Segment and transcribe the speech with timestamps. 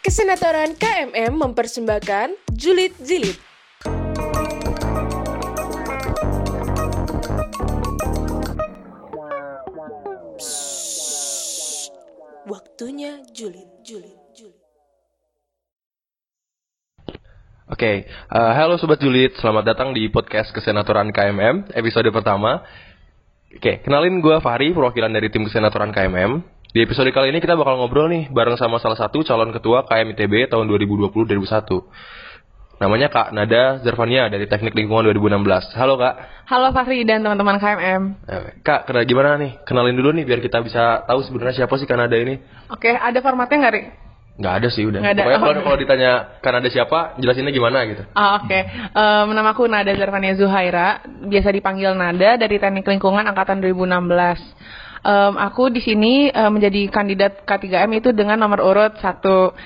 [0.00, 2.96] Kesenatoran KMM mempersembahkan Julid.
[10.40, 11.92] Psst.
[12.48, 14.64] Waktunya julid, julid, julid.
[17.68, 22.64] Oke, eh, halo Sobat Julid, selamat datang di podcast Kesenatoran KMM, episode pertama.
[23.52, 26.59] Oke, kenalin gue Fahri, perwakilan dari tim Kesenatoran KMM.
[26.70, 30.46] Di episode kali ini kita bakal ngobrol nih bareng sama salah satu calon ketua KMITB
[30.46, 31.82] tahun 2020-2021.
[32.78, 35.74] Namanya Kak Nada Zervania dari Teknik Lingkungan 2016.
[35.74, 36.46] Halo Kak.
[36.46, 38.02] Halo Fahri dan teman-teman KMM.
[38.24, 39.58] Eh, Kak, kena gimana nih?
[39.66, 42.38] Kenalin dulu nih biar kita bisa tahu sebenarnya siapa sih Kak Nada ini.
[42.70, 43.82] Oke, ada formatnya nggak, Ri?
[44.40, 45.00] Nggak ada sih udah.
[45.02, 45.22] Nggak ada.
[45.26, 45.64] Pokoknya kalau Oh.
[45.66, 48.02] kalau ditanya Kak Nada siapa, jelasinnya gimana gitu.
[48.14, 48.58] Ah, Oke,
[48.94, 54.38] Em, nama aku Nada Zarvania Zuhaira, biasa dipanggil Nada dari Teknik Lingkungan Angkatan 2016.
[55.00, 59.56] Em, aku di sini eh, menjadi kandidat K3M itu dengan nomor urut satu.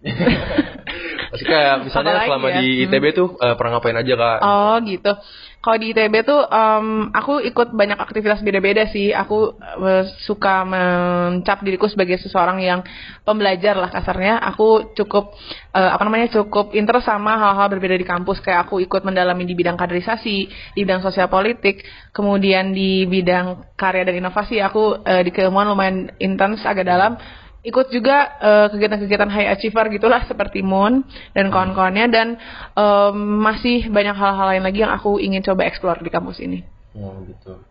[1.30, 2.54] Pasti kayak misalnya Apalagi selama ya?
[2.58, 4.38] di ITB tuh eh, pernah ngapain aja Kak?
[4.42, 5.12] Oh gitu.
[5.60, 9.14] Kalau di ITB tuh em, aku ikut banyak aktivitas beda-beda sih.
[9.14, 12.82] Aku eh, suka mencap diriku sebagai seseorang yang
[13.22, 14.42] pembelajar lah kasarnya.
[14.50, 15.30] Aku cukup
[15.70, 18.42] eh, apa namanya cukup interest sama hal-hal berbeda di kampus.
[18.42, 20.36] Kayak aku ikut mendalami di bidang kaderisasi,
[20.74, 24.58] di bidang sosial politik, kemudian di bidang karya dan inovasi.
[24.58, 27.14] Aku eh, di keilmuan lumayan intens agak dalam
[27.60, 31.04] ikut juga eh, kegiatan-kegiatan high achiever gitulah seperti Moon
[31.36, 32.28] dan kawan-kawannya dan
[32.72, 36.64] em, masih banyak hal-hal lain lagi yang aku ingin coba explore di kampus ini.
[36.96, 37.52] Oh gitu.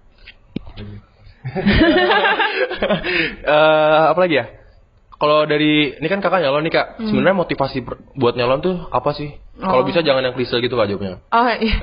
[3.39, 4.45] Eh, apa lagi ya?
[5.19, 7.83] Kalau dari ini kan kakak nyalon nih kak, sebenarnya motivasi
[8.15, 9.35] buat nyalon tuh apa sih?
[9.59, 9.88] Kalau Oh.
[9.88, 11.19] bisa jangan yang klise gitu kak jawabnya.
[11.29, 11.75] Oh iya.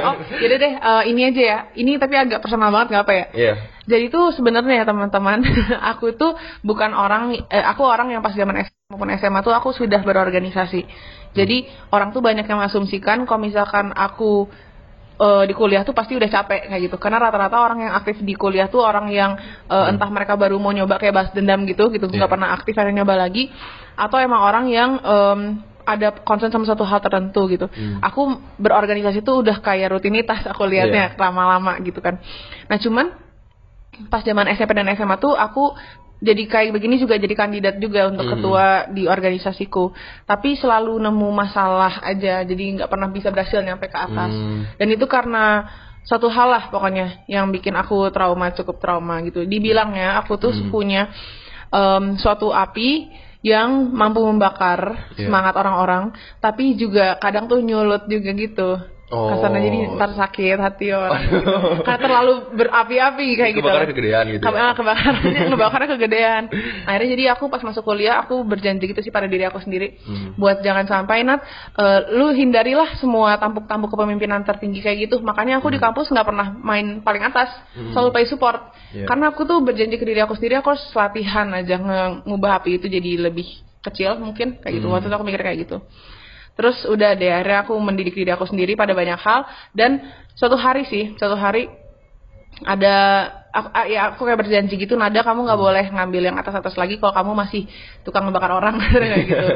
[0.00, 1.58] oh jadi deh eh, ini aja ya.
[1.76, 3.24] Ini tapi agak personal banget nggak apa ya?
[3.36, 3.54] Iya.
[3.82, 5.44] Jadi tuh sebenarnya ya teman-teman,
[5.92, 6.32] aku tuh
[6.62, 10.88] bukan orang, eh, aku orang yang pas zaman SMA maupun SMA tuh aku sudah berorganisasi.
[11.32, 14.48] Jadi orang tuh banyak yang mengasumsikan kalau misalkan aku
[15.18, 16.96] eh, di kuliah tuh pasti udah capek kayak gitu.
[16.96, 19.36] Karena rata-rata orang yang aktif di kuliah tuh orang yang
[19.68, 22.32] eh, entah mereka baru mau nyoba kayak balas dendam gitu, gitu nggak Iya.
[22.32, 23.52] pernah aktif akhirnya nyoba lagi,
[23.92, 25.40] atau emang orang yang em,
[25.84, 27.66] ada concern sama satu hal tertentu gitu.
[28.00, 28.20] Aku
[28.56, 32.18] berorganisasi tuh udah kayak rutinitas aku lihatnya lama-lama gitu kan.
[32.66, 33.06] Nah cuman
[34.08, 35.76] pas zaman SMP dan SMA tuh aku
[36.22, 38.32] jadi kayak begini juga jadi kandidat juga untuk Hmm.
[38.38, 39.90] ketua di organisasiku
[40.22, 44.70] tapi selalu nemu masalah aja jadi nggak pernah bisa berhasil nyampe ke atas Hmm.
[44.78, 45.66] dan itu karena
[46.06, 50.70] satu hal lah pokoknya yang bikin aku trauma cukup trauma gitu dibilangnya aku tuh Hmm.
[50.70, 51.10] punya
[51.68, 53.10] em, suatu api
[53.42, 55.26] yang mampu membakar Iya.
[55.26, 58.70] semangat orang-orang tapi juga kadang tuh nyulut juga gitu
[59.12, 59.28] Oh.
[59.28, 61.44] kasarnya jadi ntar sakit hati orang gitu.
[61.84, 64.40] karena terlalu berapi-api kayak gitu Kebakarnya kegedean gitu.
[64.40, 64.62] Ke- ya?
[64.64, 66.42] ah, kebakarannya ngebakarnya kegedean.
[66.82, 70.32] Akhirnya jadi aku pas masuk kuliah aku berjanji gitu sih pada diri aku sendiri Hmm.
[70.34, 71.44] buat jangan sampai Nat
[71.76, 75.20] eh, lu hindarilah semua tampuk-tampuk kepemimpinan tertinggi kayak gitu.
[75.20, 77.92] Makanya aku di kampus nggak pernah main paling atas, Hmm.
[77.92, 78.72] selalu pay support.
[78.90, 79.04] Iya.
[79.04, 81.76] Karena aku tuh berjanji ke diri aku sendiri aku harus latihan aja
[82.24, 83.44] ngubah api itu jadi lebih
[83.82, 84.88] kecil mungkin kayak gitu.
[84.88, 84.96] Hmm.
[84.96, 85.84] Waktu itu aku mikir kayak gitu.
[86.52, 89.48] Terus udah deh akhirnya aku mendidik diri aku sendiri pada banyak hal.
[89.72, 90.04] Dan
[90.36, 91.68] suatu hari sih, suatu hari
[92.62, 92.94] ada
[93.52, 97.00] aku, ya aku kayak berjanji gitu nada kamu nggak boleh ngambil yang atas atas lagi
[97.00, 97.62] kalau kamu masih
[98.04, 98.76] tukang ngebakar orang.
[98.92, 99.48] Kayak gitu.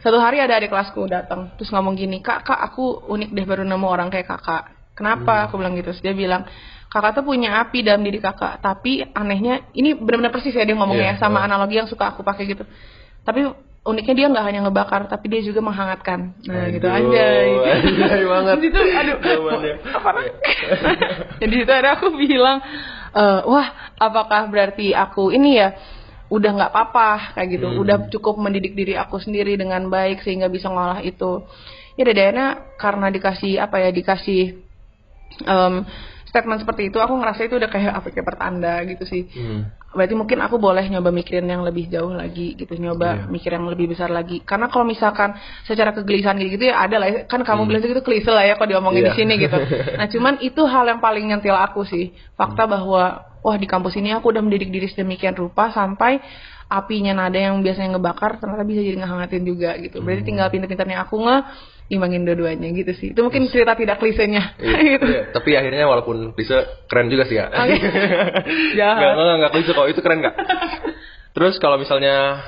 [0.00, 3.62] Satu hari ada adik kelasku datang terus ngomong gini kak kak aku unik deh baru
[3.64, 4.72] nemu orang kayak kakak.
[4.94, 5.50] Kenapa?
[5.50, 5.90] Aku bilang gitu.
[5.92, 6.48] Terus dia bilang
[6.88, 11.18] kakak tuh punya api dalam diri kakak tapi anehnya ini benar-benar persis ya dia ngomongnya
[11.18, 11.46] Iya, sama oh.
[11.46, 12.62] analogi yang suka aku pakai gitu.
[13.26, 13.50] Tapi
[13.84, 16.32] uniknya dia nggak hanya ngebakar tapi dia juga menghangatkan.
[16.48, 18.56] Nah gitu Aduh, anjay banget.
[18.64, 19.16] Di situ, aduh
[19.92, 20.10] apa
[21.44, 22.64] jadi itu ada aku bilang
[23.12, 23.68] eh, wah
[24.00, 25.76] apakah berarti aku ini ya
[26.32, 27.68] udah nggak apa-apa kayak gitu.
[27.68, 27.82] Hmm.
[27.84, 31.44] udah cukup mendidik diri aku sendiri dengan baik sehingga bisa ngolah itu.
[31.94, 34.64] Ya dadanya karena dikasih apa ya dikasih
[35.46, 35.74] em,
[36.26, 39.28] statement seperti itu aku ngerasa itu udah kayak apa kayak pertanda gitu sih.
[39.30, 39.70] Hmm.
[39.94, 43.30] Berarti mungkin aku boleh nyoba mikirin yang lebih jauh lagi gitu nyoba Iya.
[43.30, 45.32] mikir yang lebih besar lagi karena kalau misalkan
[45.62, 47.20] secara kegelisahan gitu, gitu ya ada lah ya.
[47.24, 49.08] kan kamu bilang itu klise lah ya kalau diomongin Hmm.
[49.08, 49.14] Iya.
[49.14, 49.58] di sini gitu
[49.98, 52.74] nah cuman itu hal yang paling nyentil aku sih fakta Hmm.
[52.74, 53.02] bahwa
[53.40, 56.18] wah di kampus ini aku udah mendidik diri sedemikian rupa sampai
[56.64, 60.28] apinya nada yang biasanya ngebakar ternyata bisa jadi ngehangatin juga gitu berarti Hmm.
[60.32, 61.36] tinggal pinter-pinternya aku nge
[61.92, 65.22] imbangin dua-duanya gitu sih itu mungkin cerita tidak klisenya Iya, gitu iya.
[65.30, 67.50] Tapi akhirnya walaupun klise keren juga sih ya.
[67.50, 67.76] Oke.
[68.78, 68.98] Jahat.
[69.00, 69.86] Nggak, nggak, nggak klise kok.
[69.90, 70.36] Itu keren nggak?
[71.34, 72.40] Terus kalau misalnya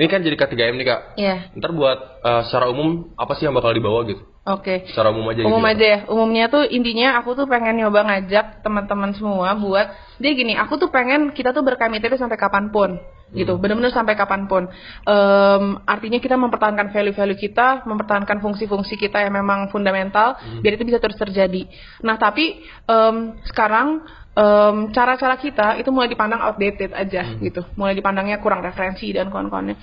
[0.00, 1.00] ini kan jadi K3M nih kak.
[1.20, 1.36] Iya.
[1.54, 4.24] Ntar buat eh, secara umum apa sih yang bakal dibawa gitu?
[4.42, 4.88] Oke.
[4.90, 5.46] Secara umum aja.
[5.46, 5.72] Umum gitu.
[5.76, 5.98] aja ya.
[6.10, 10.90] Umumnya tuh intinya aku tuh pengen nyoba ngajak teman-teman semua buat dia gini, aku tuh
[10.90, 12.98] pengen kita tuh berKMITB sampai kapan pun.
[13.32, 13.56] Gitu.
[13.56, 14.68] Benar-benar sampai kapan pun.
[15.08, 21.00] Em, artinya kita mempertahankan value-value kita mempertahankan fungsi-fungsi kita yang memang fundamental biar itu bisa
[21.00, 21.66] terus terjadi.
[22.04, 23.16] Nah tapi em,
[23.48, 24.04] sekarang
[24.36, 27.64] em, cara-cara kita itu mulai dipandang outdated aja gitu.
[27.74, 29.76] Mulai dipandangnya kurang referensi dan kawan-kawannya.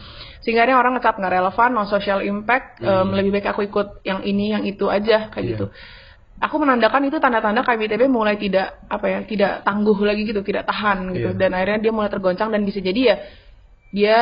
[0.45, 4.22] Sehingga akhirnya orang ngecap nggak relevan no social impact em, lebih baik aku ikut yang
[4.24, 5.52] ini yang itu aja kayak Iya.
[5.57, 5.68] gitu
[6.39, 11.12] aku menandakan itu tanda-tanda KMITB mulai tidak apa ya tidak tangguh lagi gitu tidak tahan
[11.12, 11.38] gitu Iya.
[11.38, 13.15] dan akhirnya dia mulai tergoncang dan bisa jadi ya
[13.89, 14.18] dia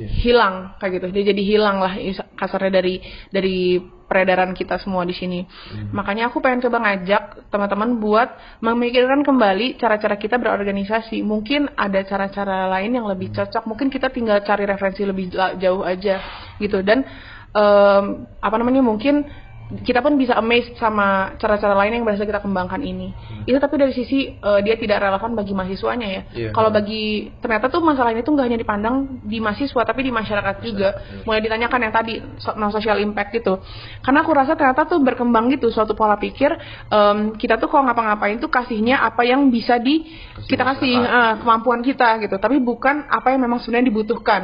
[0.00, 0.08] Iya.
[0.24, 1.92] hilang kayak gitu dia jadi hilang lah
[2.34, 3.76] kasarnya dari dari
[4.10, 5.92] peredaran kita semua di sini Hmm.
[5.94, 12.66] makanya aku pengen coba ngajak teman-teman buat memikirkan kembali cara-cara kita berorganisasi mungkin ada cara-cara
[12.66, 13.44] lain yang lebih Hmm.
[13.44, 15.30] cocok mungkin kita tinggal cari referensi lebih
[15.60, 16.18] jauh aja
[16.58, 17.04] gitu dan
[17.50, 18.04] em,
[18.40, 19.26] apa namanya mungkin
[19.70, 23.14] kita pun bisa amazed sama cara-cara lain yang berhasil kita kembangkan ini.
[23.46, 26.22] Itu tapi dari sisi eh, dia tidak relevan bagi mahasiswanya ya.
[26.22, 26.34] Hmm.
[26.34, 26.48] Iya.
[26.50, 27.04] Kalau bagi
[27.38, 30.88] ternyata tuh masalah ini tuh nggak hanya dipandang di mahasiswa tapi di masyarakat juga.
[30.98, 31.22] iya.
[31.22, 33.62] Mulai ditanyakan yang tadi so- no social impact gitu.
[34.00, 36.50] Karena aku rasa ternyata tuh berkembang gitu suatu pola pikir
[36.90, 41.30] em, kita tuh kalau ngapa-ngapain tuh kasihnya apa yang bisa di Kasih kita kasih masyarakat.
[41.30, 42.36] eh, kemampuan kita gitu.
[42.36, 44.42] Tapi bukan apa yang memang sebenarnya dibutuhkan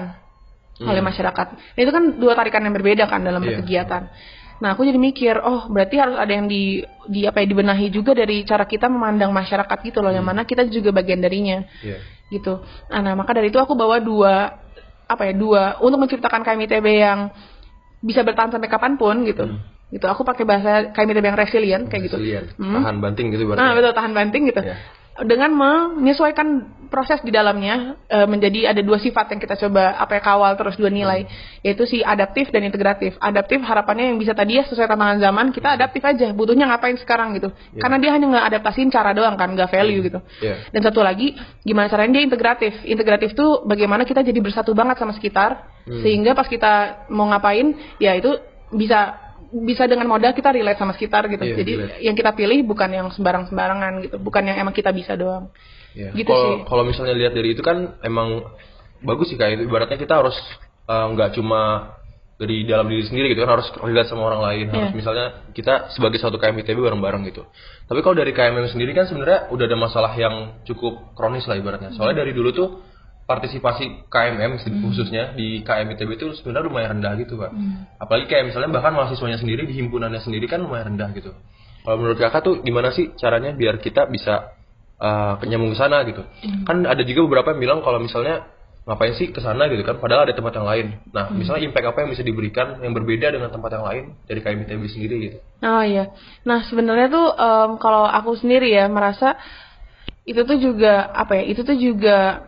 [0.77, 0.93] Hmm.
[0.93, 1.47] oleh masyarakat.
[1.57, 3.49] Nah, itu kan dua tarikan yang berbeda kan dalam Iya.
[3.49, 4.03] berkegiatan.
[4.57, 8.17] Nah, aku jadi mikir, oh berarti harus ada yang di di apa ya dibenahi juga
[8.17, 12.01] dari cara kita memandang masyarakat gitu loh, yang mana kita juga bagian darinya Iya.
[12.33, 12.65] gitu.
[12.89, 14.57] Nah, nah, maka dari itu aku bawa dua
[15.07, 17.31] apa ya dua untuk menciptakan KMITB yang
[18.01, 19.45] bisa bertahan sampai kapan pun gitu.
[19.45, 19.61] Hmm.
[19.93, 20.03] Gitu.
[20.09, 22.17] Aku pakai bahasa KMITB yang resilient kayak gitu.
[22.17, 22.49] Resilient.
[22.57, 22.81] Hmm.
[22.81, 23.61] Tahan banting gitu berarti.
[23.61, 24.61] Nah, betul tahan banting gitu.
[24.65, 24.77] Iya.
[25.25, 30.23] Dengan menyesuaikan proses di dalamnya eh, menjadi ada dua sifat yang kita coba apa ya
[30.23, 31.27] kawal terus dua nilai
[31.65, 33.17] yaitu si adaptif dan integratif.
[33.19, 37.35] Adaptif harapannya yang bisa tadi ya sesuai tantangan zaman kita adaptif aja butuhnya ngapain sekarang
[37.35, 37.51] gitu.
[37.75, 37.81] Iya.
[37.81, 40.21] Karena dia hanya ngeadaptasin cara doang kan nggak value gitu.
[40.45, 40.71] Iya.
[40.71, 41.35] Dan satu lagi
[41.65, 42.73] gimana caranya dia integratif.
[42.87, 46.03] Integratif tuh bagaimana kita jadi bersatu banget sama sekitar Hmm.
[46.03, 48.35] sehingga pas kita mau ngapain ya itu
[48.75, 49.26] bisa
[49.65, 51.45] bisa dengan modal kita relate sama sekitar gitu.
[51.45, 52.01] Iya, Jadi relate.
[52.05, 55.49] yang kita pilih bukan yang sembarang-sembarangan gitu, bukan yang emang kita bisa doang.
[55.97, 56.13] Iya.
[56.13, 56.57] Gitu Kalau sih.
[56.69, 58.45] kalau misalnya lihat dari itu kan emang
[59.01, 59.65] bagus sih kayak.
[59.65, 60.37] Ibaratnya kita harus
[60.87, 61.93] eh, nggak cuma
[62.37, 64.67] dari dalam diri sendiri gitu kan harus relate sama orang lain.
[64.69, 64.97] Harus Iya.
[64.97, 65.27] misalnya
[65.57, 67.49] kita sebagai satu KMITB bareng-bareng gitu.
[67.89, 71.97] Tapi kalau dari KMM sendiri kan sebenarnya udah ada masalah yang cukup kronis lah ibaratnya.
[71.97, 72.69] Soalnya dari dulu tuh
[73.27, 74.87] partisipasi KMM Hmm.
[74.87, 77.51] khususnya di KMITB itu sebenarnya lumayan rendah gitu pak.
[77.51, 77.91] Hmm.
[77.99, 81.35] Apalagi kayak misalnya bahkan mahasiswanya sendiri di himpunannya sendiri kan lumayan rendah gitu.
[81.83, 84.55] Kalau menurut kakak tuh gimana sih caranya biar kita bisa
[85.03, 86.23] uh, nyambung ke sana gitu?
[86.67, 88.47] Kan ada juga beberapa yang bilang kalau misalnya
[88.87, 89.99] ngapain sih ke sana gitu kan?
[89.99, 90.87] Padahal ada tempat yang lain.
[91.11, 94.83] Nah, misalnya impact apa yang bisa diberikan yang berbeda dengan tempat yang lain dari KMITB
[94.87, 95.39] sendiri gitu?
[95.67, 96.15] Oh iya.
[96.47, 99.35] Nah sebenarnya tuh em, kalau aku sendiri ya merasa
[100.23, 101.51] itu tuh juga apa ya?
[101.51, 102.47] Itu tuh juga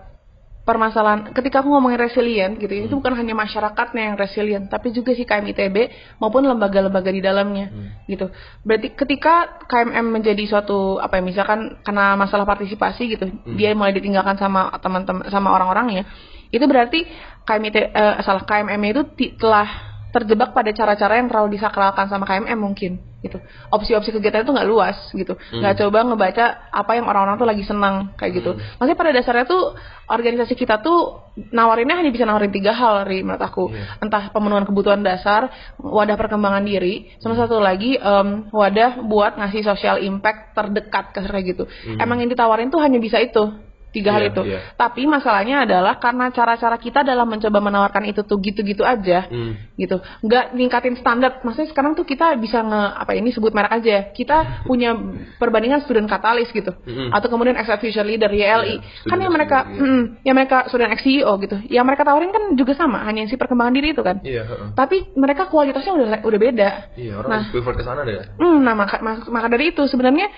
[0.69, 1.33] permasalahan.
[1.33, 5.89] Ketika aku ngomongin resilient gitu, itu bukan hanya masyarakatnya yang resilient, tapi juga si KMITB
[6.21, 7.73] maupun lembaga-lembaga di dalamnya
[8.05, 8.29] gitu.
[8.69, 11.23] Berarti ketika KMM menjadi suatu apa ya?
[11.25, 13.25] Misalkan karena masalah partisipasi gitu,
[13.57, 16.05] dia mulai ditinggalkan sama teman-teman sama orang-orangnya,
[16.53, 17.09] itu berarti
[17.49, 19.03] KMIT eh, salah KMM itu
[19.41, 23.43] telah terjebak pada cara-cara yang terlalu disakralkan sama KMM mungkin gitu.
[23.75, 25.35] Opsi-opsi kegiatan itu nggak luas gitu.
[25.51, 28.55] Nggak coba ngebaca apa yang orang-orang tuh lagi senang kayak gitu.
[28.57, 29.75] Maksudnya pada dasarnya tuh
[30.09, 33.75] organisasi kita tuh nawarinnya hanya bisa nawarin tiga hal Ri, menurut aku.
[33.75, 34.07] Iya.
[34.07, 35.51] Entah pemenuhan kebutuhan dasar,
[35.83, 41.67] wadah perkembangan diri, sama satu lagi em, wadah buat ngasih social impact terdekat kayak gitu.
[41.99, 43.68] Emang yang ditawarin tuh hanya bisa itu
[43.99, 44.43] tiga hal Iya, itu.
[44.47, 44.59] iya.
[44.75, 49.59] Tapi masalahnya adalah karena cara-cara kita dalam mencoba menawarkan itu tuh gitu-gitu aja, Hmm.
[49.75, 49.99] gitu.
[50.23, 51.43] Nggak ningkatin standar.
[51.43, 54.11] Maksudnya sekarang tuh kita bisa nge apa ini sebut merek aja.
[54.11, 54.95] Kita punya
[55.37, 57.11] perbandingan student katalis gitu, Mm-mm.
[57.11, 58.79] atau kemudian ex future leader YLI.
[58.79, 59.91] Iya, kan yang mereka, leader, iya.
[59.91, 61.57] mm, yang mereka student ex CEO gitu.
[61.67, 64.23] Yang mereka tawarin kan juga sama, hanya si perkembangan diri itu kan.
[64.23, 64.69] Iya, heeh.
[64.73, 66.69] Tapi mereka kualitasnya udah udah beda.
[66.95, 67.43] Iya, orang Nah.
[67.49, 68.21] prefer ke sana deh.
[68.37, 70.29] Hmm, nah maka, maka, maka dari itu sebenarnya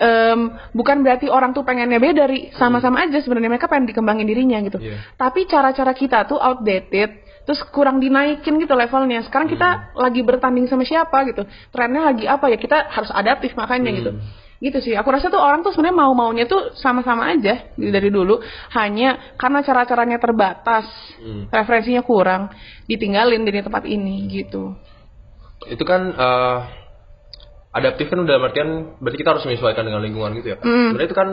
[0.00, 4.58] em, bukan berarti orang tuh pengennya beda dari sama-sama aja sebenarnya mereka pengen dikembangin dirinya
[4.64, 4.80] gitu.
[4.80, 4.96] Iya.
[5.20, 9.20] Tapi cara-cara kita tuh outdated, terus kurang dinaikin gitu levelnya.
[9.28, 11.44] Sekarang kita lagi bertanding sama siapa gitu.
[11.68, 14.12] Trennya lagi apa ya kita harus adaptif makanya gitu.
[14.60, 14.92] Gitu sih.
[14.92, 18.44] Aku rasa tuh orang tuh sebenarnya mau maunya tuh sama-sama aja gitu, dari dulu.
[18.76, 20.84] Hanya karena cara-caranya terbatas,
[21.16, 21.48] Hmm.
[21.48, 22.52] referensinya kurang,
[22.84, 24.76] ditinggalin dari tempat ini gitu.
[25.64, 26.58] Itu kan eh,
[27.70, 30.58] adaptif kan udah dalam artian berarti kita harus menyesuaikan dengan lingkungan gitu ya.
[30.58, 30.94] Mm.
[30.94, 31.28] Sebenarnya itu kan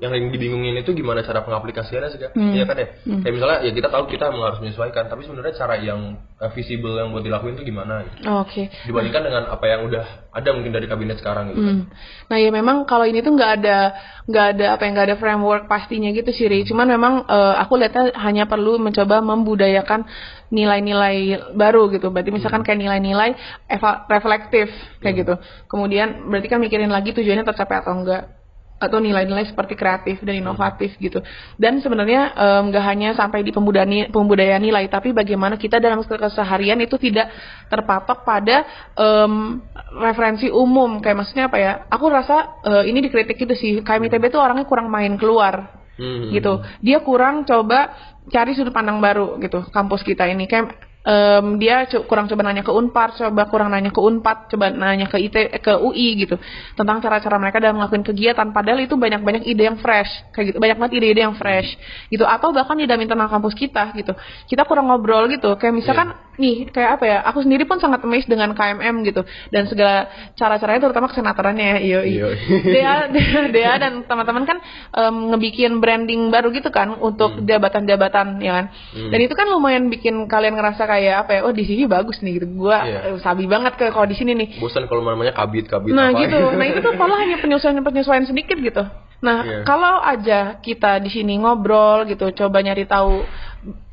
[0.00, 2.32] yang yang dibingungin itu gimana cara pengaplikasiannya sih kak?
[2.32, 2.56] Hmm.
[2.56, 2.88] Iya kan ya?
[3.20, 7.12] Kayak misalnya ya kita tahu kita harus menyesuaikan, tapi sebenarnya cara yang uh, visible yang
[7.12, 8.08] buat dilakuin itu gimana?
[8.08, 8.24] Gitu.
[8.24, 8.62] Oke.
[8.88, 11.60] Dibandingkan dengan apa yang udah ada mungkin dari kabinet sekarang gitu.
[11.60, 11.92] Hmm.
[12.32, 13.78] Nah ya memang kalau ini tuh nggak ada
[14.24, 16.48] nggak ada apa yang nggak ada framework pastinya gitu sih.
[16.48, 16.64] Ri.
[16.64, 20.08] Cuman memang eh, aku lihatnya hanya perlu mencoba membudayakan
[20.48, 22.08] nilai-nilai baru gitu.
[22.08, 23.36] Berarti misalkan kayak nilai-nilai
[24.08, 24.72] reflektif
[25.04, 25.34] kayak gitu.
[25.68, 28.39] Kemudian berarti kan mikirin lagi tujuannya tercapai atau enggak
[28.80, 31.20] atau nilai-nilai seperti kreatif dan inovatif gitu.
[31.60, 32.32] Dan sebenarnya
[32.64, 37.28] nggak hanya sampai di pembudayaan pembudayaan nilai, tapi bagaimana kita dalam keseharian itu tidak
[37.68, 38.64] terpatok pada
[38.96, 39.60] em,
[40.00, 41.04] referensi umum.
[41.04, 41.72] Kayak maksudnya apa ya?
[41.92, 43.72] Aku rasa eh, ini dikritik gitu sih.
[43.84, 46.32] KMITB tuh orangnya kurang main keluar Hmm.
[46.32, 46.64] gitu.
[46.80, 47.92] Dia kurang coba
[48.32, 52.72] cari sudut pandang baru gitu kampus kita ini kayak em, dia kurang coba nanya ke
[52.72, 56.36] Unpar, coba kurang nanya ke Unpad, coba nanya ke IT eh, ke UI gitu
[56.76, 58.52] tentang cara-cara mereka dalam melakukan kegiatan.
[58.52, 60.58] Padahal itu banyak-banyak ide yang fresh kayak gitu.
[60.60, 61.68] Banyak banget ide-ide yang fresh
[62.12, 62.24] gitu.
[62.28, 64.12] Atau bahkan di dalam internal kampus kita gitu.
[64.48, 65.56] Kita kurang ngobrol gitu.
[65.56, 66.08] Kayak misalkan
[66.40, 69.24] nih kayak apa ya aku sendiri pun sangat amazed dengan KMM gitu.
[69.48, 72.28] Dan segala cara-caranya terutama kesenatorannya ya iyo.
[72.64, 74.58] Dea, Dea, Dea dan teman-teman kan
[74.92, 78.66] em, ngebikin branding baru gitu kan untuk jabatan-jabatan ya kan.
[78.92, 79.10] Hmm.
[79.12, 81.40] Dan itu kan lumayan bikin kalian ngerasa kayak apa ya?
[81.46, 82.50] Oh, di sini bagus nih gitu.
[82.58, 83.14] Gua Iya.
[83.14, 84.58] eh, sabi banget ke kalau di sini nih.
[84.58, 88.82] Bosan kalau namanya kabit-kabit Nah apa gitu, nah itu tuh kalau hanya penyesuaian-penyesuaian sedikit gitu.
[89.22, 89.58] Nah Iya.
[89.62, 93.22] kalau aja kita di sini ngobrol gitu, coba nyari tahu,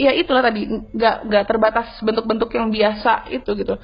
[0.01, 3.77] ya itulah tadi nggak nggak terbatas bentuk-bentuk yang biasa itu gitu.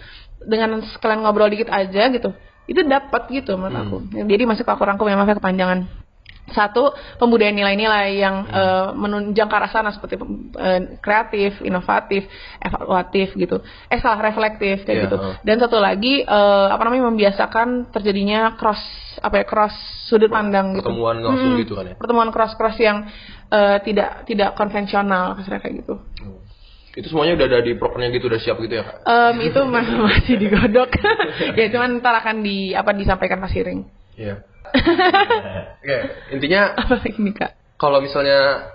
[0.44, 2.34] Dengan sekalian ngobrol dikit aja gitu,
[2.66, 3.98] itu dapat gitu menurut aku.
[4.28, 6.03] Jadi masuk ke aku rangkum ya maaf ya kepanjangan.
[6.44, 10.20] Satu, pembudayaan nilai-nilai yang eh, menunjang ke arah sana seperti
[10.60, 12.28] eh, kreatif, inovatif,
[12.60, 13.64] evaluatif gitu.
[13.88, 15.18] Eh salah reflektif kayak Iya, gitu.
[15.18, 15.36] heeh.
[15.40, 18.84] Dan satu lagi eh, apa namanya membiasakan terjadinya cross
[19.24, 19.72] apa ya cross
[20.12, 20.84] sudut pandang gitu.
[20.84, 21.64] Pertemuan langsung Mm-mm.
[21.64, 21.96] gitu kan ya?
[21.96, 23.08] Pertemuan cross-cross yang
[23.48, 25.96] eh, tidak tidak konvensional kayak gitu.
[26.94, 28.96] Itu semuanya udah ada di prokernya gitu, udah siap gitu ya kak?
[29.08, 29.82] Em, itu ma-
[30.12, 30.92] masih digodok.
[31.58, 33.88] ya cuman ntar akan di apa disampaikan Mas Iring.
[34.14, 34.44] Iya.
[35.84, 35.98] Oke,
[36.34, 37.52] intinya Apa ini Kak?
[37.78, 38.70] kalau misalnya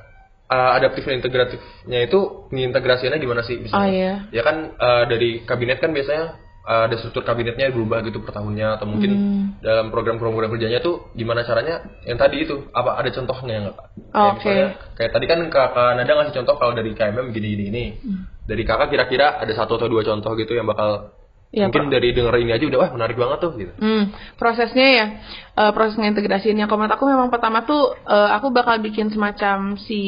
[0.47, 2.19] uh, adaptif dan integratifnya itu
[2.53, 3.57] pengintegrasiannya gimana sih?
[3.73, 4.29] Oh, iya.
[4.31, 6.37] Ya kan uh, dari kabinet kan biasanya
[6.69, 9.65] uh, ada struktur kabinetnya berubah gitu per tahunnya atau mungkin Hmm.
[9.65, 11.89] dalam program-program kerjanya tuh gimana caranya?
[12.05, 13.87] Yang tadi itu apa ada contohnya nggak kak?
[13.89, 14.37] Kayak Oke.
[14.37, 17.85] misalnya kayak tadi kan kakak Nada ngasih contoh kalau dari KMM gini-gini ini.
[18.05, 18.23] Hmm.
[18.45, 21.17] Dari kakak kira-kira ada satu atau dua contoh gitu yang bakal
[21.49, 23.73] Ya, mungkin dari denger ini aja udah wah menarik banget tuh gitu.
[23.81, 25.07] Hmm, prosesnya ya,
[25.57, 26.69] eh, proses integrasinya.
[26.69, 30.01] Kalau menurut aku memang pertama tuh eh, aku bakal bikin semacam si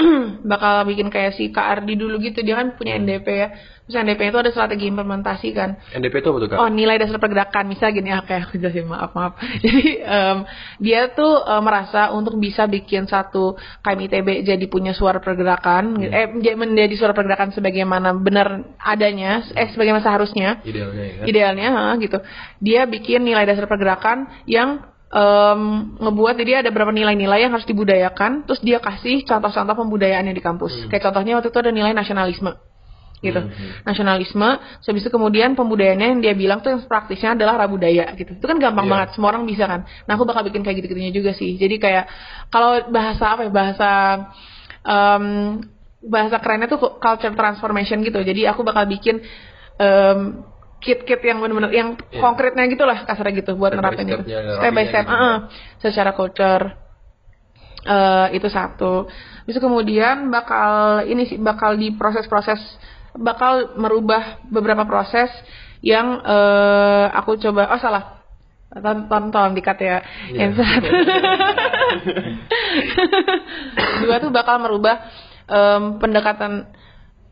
[0.50, 2.40] bakal bikin kayak si KRD dulu gitu.
[2.40, 3.48] Dia kan punya NDP ya.
[3.84, 5.74] Terus NDP itu ada strategi implementasi kan.
[5.90, 6.58] NDP itu apa tuh kak?
[6.58, 9.34] Oh nilai dasar pergerakan misal gini ya kayak aku jelasin maaf maaf.
[9.64, 10.38] Jadi em,
[10.78, 16.54] dia tuh eh, merasa untuk bisa bikin satu KMITB jadi punya suara pergerakan, eh j-
[16.54, 21.26] menjadi suara pergerakan sebagaimana benar adanya, eh sebagaimana seharusnya Idealnya ya kan?
[21.26, 22.18] idealnya ha, gitu
[22.58, 25.60] dia bikin nilai dasar pergerakan yang em,
[25.98, 30.86] ngebuat jadi ada beberapa nilai-nilai yang harus dibudayakan terus dia kasih contoh-contoh pembudayaannya di kampus.
[30.86, 32.54] Kayak contohnya waktu itu ada nilai nasionalisme
[33.20, 33.36] gitu.
[33.36, 33.84] Hmm.
[33.84, 34.48] nasionalisme
[34.80, 38.32] habis itu kemudian pembudayaannya yang dia bilang tuh yang praktisnya adalah rabudaya gitu.
[38.32, 38.92] Itu kan gampang Iya.
[38.96, 39.84] banget semua orang bisa kan.
[40.08, 41.60] Nah aku bakal bikin kayak gitu-gitunya juga sih.
[41.60, 42.08] Jadi kayak
[42.48, 43.90] kalau bahasa apa ya bahasa
[44.88, 45.24] em,
[46.00, 48.24] bahasa kerennya tuh culture transformation gitu.
[48.24, 49.20] Jadi aku bakal bikin
[49.76, 50.40] em,
[50.80, 52.20] kit-kit yang benar-benar yang Iya.
[52.20, 55.14] konkretnya gitu lah kasarnya gitu buat Step nerapin itu step by rapinya step gitu.
[55.14, 55.36] uh-uh.
[55.78, 56.64] secara culture
[57.80, 59.08] eh itu satu.
[59.48, 62.60] Bisa kemudian bakal ini sih bakal di proses-proses
[63.16, 65.32] bakal merubah beberapa proses
[65.80, 68.20] yang eh aku coba oh salah
[69.08, 69.96] tonton dikat ya
[70.30, 70.38] Iya.
[70.38, 70.88] yang satu
[74.04, 74.96] dua tuh bakal merubah
[75.50, 76.68] em, pendekatan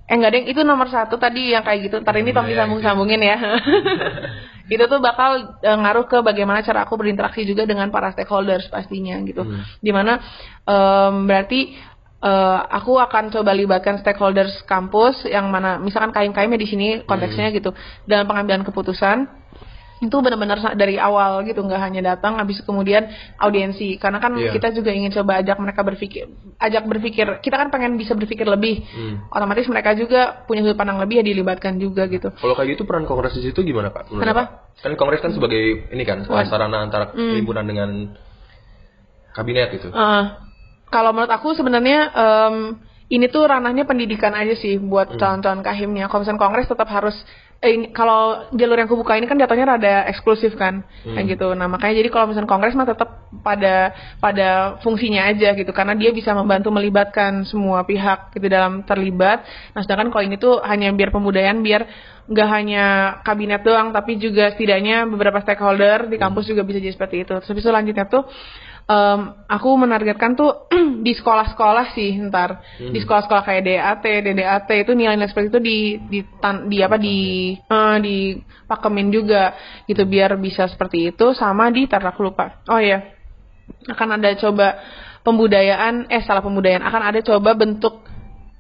[0.09, 1.97] eh enggak deh itu nomor satu tadi yang kayak gitu.
[2.01, 3.37] Ntar ini Tommy Iya, sambung sambungin ya.
[4.73, 9.21] Itu tuh bakal eh, ngaruh ke bagaimana cara aku berinteraksi juga dengan para stakeholders pastinya
[9.25, 9.45] gitu.
[9.45, 9.65] Hmm.
[9.81, 10.21] di mana
[10.65, 11.77] em, berarti
[12.25, 17.77] eh, aku akan coba libatkan stakeholders kampus yang mana misalkan kaim-kaimnya di sini konteksnya gitu.
[18.09, 19.38] Dalam pengambilan keputusan
[19.99, 24.55] itu benar-benar dari awal gitu nggak hanya datang habis kemudian audiensi karena kan Iya.
[24.55, 28.87] kita juga ingin coba ajak mereka berpikir ajak berpikir kita kan pengen bisa berpikir lebih
[28.87, 29.27] Hmm.
[29.29, 33.05] otomatis mereka juga punya sudut pandang lebih ya dilibatkan juga gitu Kalau kayak gitu peran
[33.05, 34.07] kongres di situ gimana kak?
[34.09, 34.43] Menurut Kenapa?
[34.79, 37.35] Kan kongres kan sebagai ini kan sarana antara Hmm.
[37.35, 37.91] himpunan dengan
[39.35, 39.91] kabinet gitu.
[39.91, 40.25] Eh,
[40.91, 42.55] kalau menurut aku sebenarnya em,
[43.09, 46.07] ini tuh ranahnya pendidikan aja sih buat calon-calon kahimnya.
[46.07, 47.17] Misalnya kongres tetap harus
[47.59, 51.59] eh, ini- kalau jalur yang aku buka ini kan jatuhnya rada eksklusif kan kayak gitu.
[51.59, 53.91] Nah makanya jadi kalau misalnya kongres mah tetap pada
[54.23, 59.43] pada fungsinya aja gitu karena dia bisa membantu melibatkan semua pihak gitu dalam terlibat.
[59.75, 61.83] Nah sedangkan kalau ini tuh hanya biar pembudayaan biar
[62.29, 62.85] nggak hanya
[63.25, 67.33] kabinet doang tapi juga setidaknya beberapa stakeholder di kampus juga bisa jadi seperti itu.
[67.43, 68.23] Terus itu selanjutnya tuh
[68.89, 70.67] em, aku menargetkan tuh
[71.07, 75.79] di sekolah-sekolah sih ntar di sekolah-sekolah kayak DAT, DDAT itu nilai-nilai seperti itu di
[76.09, 77.19] di, tan- di apa di
[77.55, 78.17] eh, di
[78.65, 79.53] pakemin juga
[79.85, 82.65] gitu biar bisa seperti itu sama di tar aku lupa.
[82.73, 83.13] Oh iya.
[83.85, 84.81] Akan ada coba
[85.21, 88.01] pembudayaan eh salah pembudayaan akan ada coba bentuk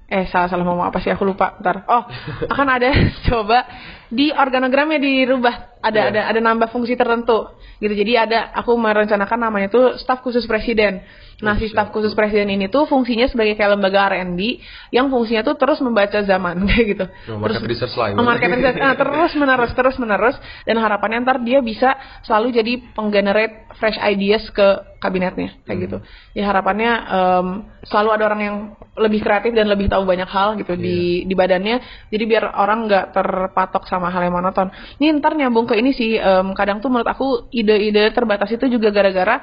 [0.08, 1.12] eh salah salah ngomong apa sih?
[1.12, 1.60] Aku lupa.
[1.60, 1.84] Ntar.
[1.84, 2.02] Oh
[2.48, 2.88] akan ada.
[3.28, 3.68] Coba
[4.08, 5.84] di organogramnya dirubah.
[5.84, 6.10] Ada Iya.
[6.10, 7.52] ada ada nambah fungsi tertentu.
[7.78, 7.92] Gitu.
[7.92, 11.04] Jadi ada aku merencanakan namanya tuh staf khusus presiden
[11.38, 14.58] nah si staf khusus presiden ini tuh fungsinya sebagai kayak lembaga R&D
[14.90, 17.04] yang fungsinya tuh terus membaca zaman kayak gitu.
[17.30, 20.36] Oh, market research lah, Oh, market research ah, terus menerus terus menerus.
[20.66, 21.94] Dan harapannya ntar dia bisa
[22.26, 25.98] selalu jadi penggenerate fresh ideas ke kabinetnya kayak gitu.
[26.34, 27.46] Ya harapannya em,
[27.86, 28.56] selalu ada orang yang
[28.98, 32.10] lebih kreatif dan lebih tahu banyak hal gitu di di badannya.
[32.10, 34.74] Jadi biar orang nggak terpatok sama hal yang monoton.
[34.98, 38.90] Ini ntar nyambung ke ini sih em, kadang tuh menurut aku ide-ide terbatas itu juga
[38.90, 39.38] gara-gara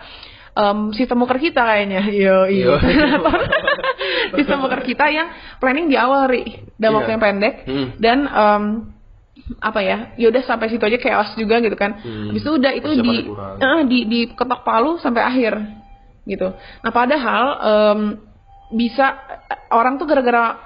[0.56, 2.02] em, sistem muker kita kayaknya.
[2.10, 2.80] Yo iyo
[4.38, 5.28] sistem muker kita yang
[5.60, 6.64] planning di awal ri.
[6.76, 7.16] Dalam waktu Iya.
[7.16, 7.54] yang pendek.
[7.68, 7.88] Hmm.
[8.00, 8.64] dan em,
[9.62, 12.02] apa ya ya udah sampai situ aja chaos juga gitu kan.
[12.02, 12.34] Hmm.
[12.34, 13.16] habis itu udah itu di
[13.62, 15.54] eh, di di ketok palu sampai akhir
[16.26, 16.50] gitu.
[16.82, 18.00] Nah padahal em,
[18.76, 19.16] bisa
[19.72, 20.60] orang tuh gara-gara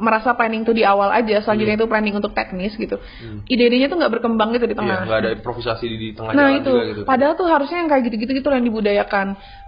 [0.00, 2.96] merasa planning tuh di awal aja selanjutnya itu planning untuk teknis gitu
[3.44, 4.80] ide-idenya tuh nggak berkembang gitu di Hmm.
[4.80, 7.00] Iya, tengah nggak ada improvisasi di, di tengah Nah jalan itu, juga gitu.
[7.04, 9.26] padahal tuh harusnya yang kayak gitu-gitu gitu yang dibudayakan.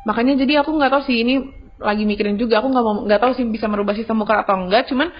[0.08, 1.34] Makanya jadi aku nggak tahu sih ini
[1.76, 2.64] lagi mikirin juga.
[2.64, 4.88] Aku nggak mau nggak tahu sih bisa merubah sistem muka atau enggak.
[4.88, 5.12] Cuman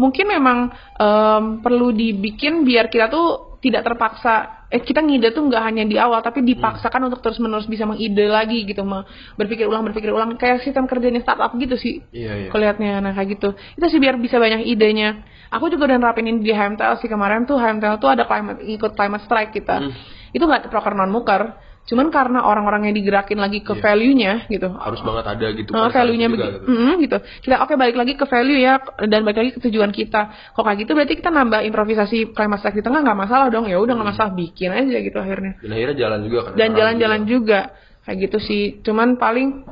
[0.00, 0.58] mungkin memang
[0.96, 4.59] em, perlu dibikin biar kita tuh tidak terpaksa.
[4.70, 8.30] Eh kita ngide tuh nggak hanya di awal, tapi dipaksakan untuk terus menerus bisa mengide
[8.30, 8.86] lagi gitu,
[9.34, 12.06] berpikir ulang berpikir ulang kayak sistem kerjanya startup gitu sih.
[12.14, 12.48] Iya, iya.
[12.54, 13.58] Kelihatnya nah kayak gitu.
[13.74, 15.26] Itu sih biar bisa banyak idenya.
[15.50, 18.94] Aku juga udah nerapin ini di HMTL sih kemarin tuh HMTL tuh ada climate ikut
[18.94, 19.82] climate strike kita.
[19.82, 19.90] Hmm.
[20.30, 21.69] Itu nggak proker non muker.
[21.90, 23.82] Cuman karena orang-orangnya digerakin lagi ke Iya.
[23.82, 24.70] value-nya gitu.
[24.70, 25.70] Harus banget ada gitu.
[25.70, 26.62] Saat value-nya juga, begitu.
[26.62, 26.70] gitu.
[26.70, 27.16] Mm, gitu.
[27.42, 30.22] Kita oke balik lagi ke value ya dan balik lagi ke tujuan kita.
[30.54, 33.66] Kalau kayak gitu berarti kita nambah improvisasi climate strike di tengah nggak masalah dong.
[33.66, 36.52] Ya udah nggak masalah bikin aja gitu akhirnya Dan akhirnya jalan juga kan.
[36.54, 37.28] dan jalan-jalan juga.
[37.30, 37.60] juga
[38.00, 39.66] kayak gitu sih cuman paling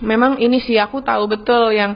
[0.00, 1.94] memang ini sih aku tahu betul yang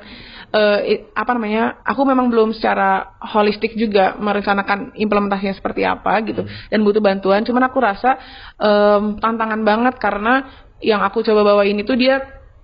[0.53, 6.43] eh, i- apa namanya aku memang belum secara holistik juga merencanakan implementasinya seperti apa gitu
[6.47, 7.43] dan butuh bantuan.
[7.43, 8.19] Cuman aku rasa
[8.61, 10.47] em, tantangan banget karena
[10.85, 12.21] yang aku coba bawa ini tuh dia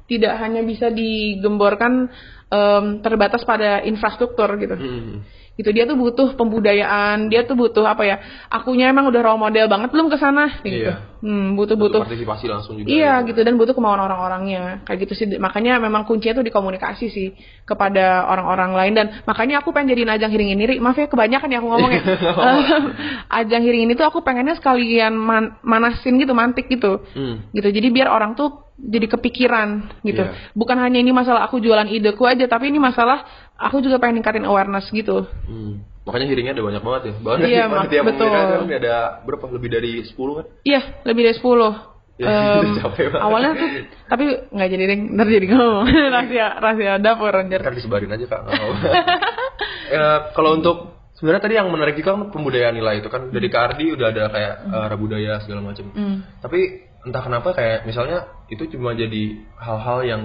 [0.07, 2.11] tidak hanya bisa digemborkan
[2.53, 4.77] em, terbatas pada infrastruktur gitu.
[4.77, 5.25] Hmm.
[5.53, 8.17] Gitu dia tuh butuh pembudayaan dia tuh butuh apa ya
[8.49, 10.89] akunya emang udah role model banget belum ke sana gitu.
[10.89, 10.95] Iya.
[11.21, 12.89] hmm, butuh Butuh partisipasi langsung juga.
[12.89, 14.81] iya gitu dan butuh kemauan orang-orangnya.
[14.89, 18.93] Kayak gitu sih makanya memang kuncinya tuh di komunikasi sih kepada orang-orang lain.
[18.97, 22.03] Dan makanya aku pengen jadi ajang hiring ini maaf ya kebanyakan ya aku ngomong ya.
[23.45, 27.05] Ajang hiring ini tuh aku pengennya sekalian man- manasin gitu mantik gitu.
[27.13, 27.45] Hmm.
[27.53, 29.69] gitu jadi biar orang tuh jadi kepikiran
[30.03, 30.33] gitu Iya.
[30.53, 34.45] bukan hanya ini masalah aku jualan ideku aja tapi ini masalah aku juga pengen ningkatin
[34.45, 35.85] awareness gitu Hmm.
[36.03, 37.13] Makanya hearingnya ada banyak banget ya.
[37.15, 38.27] Bahkan Iya, di panitia Mak, betul.
[38.35, 39.45] kan ada berapa?
[39.55, 40.47] Lebih dari 10 kan?
[40.67, 41.71] Iya, lebih dari 10.
[42.19, 42.27] Ya,
[42.59, 43.23] Em, capek banget.
[43.23, 43.69] awalnya tuh
[44.11, 45.87] tapi nggak jadi deh, ntar jadi ngomong
[46.19, 47.63] rahasia rahasia dapur anjir.
[47.63, 48.41] Kan disebarin aja kak.
[49.93, 50.77] Eh, kalau untuk
[51.15, 54.55] sebenarnya tadi yang menarik juga kan pembudayaan nilai itu kan dari Kardi udah ada kayak
[54.67, 55.87] eh, rabudaya segala macam.
[55.93, 56.19] Hmm.
[56.41, 56.61] Tapi
[57.03, 60.23] entah kenapa kayak misalnya itu cuma jadi hal-hal yang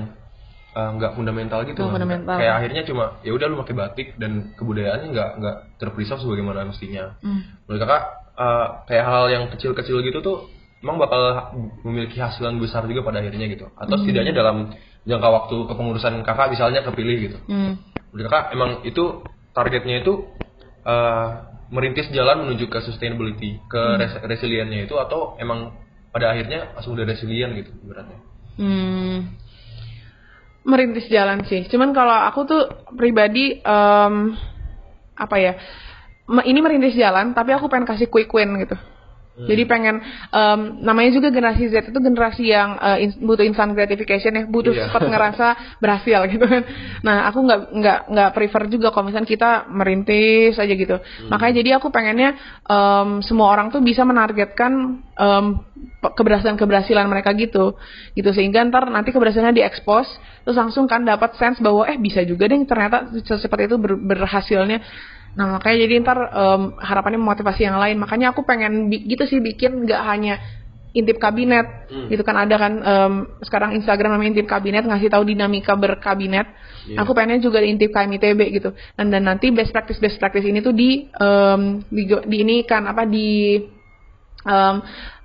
[0.75, 1.79] eh, nggak fundamental gitu.
[1.79, 1.95] Nggak kan.
[1.95, 2.35] fundamental.
[2.35, 7.15] Kayak akhirnya cuma ya udah lu pakai batik dan kebudayaannya nggak nggak terpreserve sebagaimana mestinya.
[7.23, 7.41] Hmm.
[7.65, 8.03] Menurut kakak
[8.35, 10.37] eh, kayak hal yang kecil-kecil gitu tuh
[10.83, 11.21] emang bakal
[11.81, 13.71] memiliki hasil yang besar juga pada akhirnya gitu.
[13.79, 14.75] Atau setidaknya dalam
[15.07, 17.37] jangka waktu kepengurusan kakak misalnya kepilih gitu.
[17.47, 17.79] Hmm.
[18.11, 19.23] Menurut kakak emang itu
[19.55, 20.27] targetnya itu
[20.83, 21.27] eh,
[21.67, 25.75] merintis jalan menuju ke sustainability, ke res- resiliennya itu atau emang
[26.11, 28.19] pada akhirnya langsung udah resilient gitu beratnya.
[28.57, 29.37] Hmm.
[30.67, 31.63] Merintis jalan sih.
[31.71, 32.63] Cuman kalau aku tuh
[32.97, 34.35] pribadi em,
[35.15, 35.53] apa ya?
[36.27, 38.75] Ini merintis jalan, tapi aku pengen kasih quick win gitu.
[39.37, 40.01] Jadi pengen
[40.33, 44.73] em, namanya juga generasi Z itu generasi yang eh, ins- butuh instant gratification ya, butuh
[44.73, 44.89] Iya.
[44.89, 45.47] cepat ngerasa
[45.83, 46.65] berhasil gitu kan.
[47.05, 50.97] Nah aku nggak nggak nggak prefer juga kalau misalnya kita merintis aja gitu.
[51.29, 52.33] Makanya jadi aku pengennya
[52.65, 55.05] em, semua orang tuh bisa menargetkan
[56.01, 57.77] pe- keberhasilan-keberhasilan mereka gitu,
[58.13, 60.05] gitu sehingga ntar nanti keberhasilannya diekspos,
[60.45, 64.81] terus langsung kan dapat sense bahwa eh bisa juga deh ternyata seperti itu ber- berhasilnya.
[65.35, 67.97] Nah makanya jadi ntar em, harapannya memotivasi yang lain.
[67.99, 70.35] Makanya aku pengen gitu sih bikin nggak hanya
[70.95, 72.09] intip kabinet Hmm.
[72.11, 73.13] gitu kan ada kan em,
[73.43, 76.47] sekarang Instagram namanya intip kabinet ngasih tahu dinamika berkabinet.
[76.87, 77.03] Iya.
[77.03, 78.71] Aku pengennya juga di intip KMITB gitu.
[78.95, 82.87] Dan dan nanti best practice best practice ini tuh di em, di, di ini kan
[82.87, 83.59] apa di
[84.47, 84.75] em,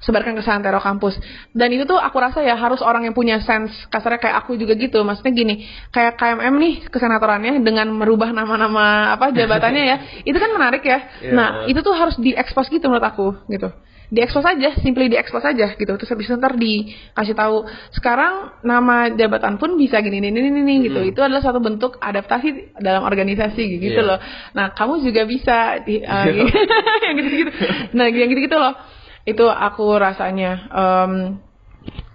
[0.03, 1.15] sebarkan ke santero kampus.
[1.55, 4.75] Dan itu tuh aku rasa ya harus orang yang punya sense kasarnya kayak aku juga
[4.75, 4.99] gitu.
[5.07, 5.55] Maksudnya gini
[5.95, 9.97] kayak KMM nih kesenatorannya dengan merubah nama-nama apa jabatannya ya
[10.29, 10.99] itu kan menarik ya.
[11.23, 11.33] Iya.
[11.33, 13.71] nah itu tuh harus diekspos gitu menurut aku gitu.
[14.13, 15.89] Diekspos aja simply diekspos aja gitu.
[15.97, 17.65] Terus habis itu ntar dikasih tahu
[17.97, 21.01] sekarang nama jabatan pun bisa gini ini ini ini gitu.
[21.01, 24.05] Itu adalah satu bentuk adaptasi dalam organisasi gitu Iya.
[24.05, 24.19] loh.
[24.53, 26.29] Nah kamu juga bisa di, eh,
[27.09, 27.51] yang gitu-gitu.
[27.97, 28.75] Nah yang gitu-gitu loh
[29.23, 31.13] itu aku rasanya em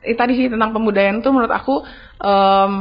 [0.03, 1.83] eh, tadi sih tentang pembudayaan tuh menurut aku
[2.23, 2.71] em,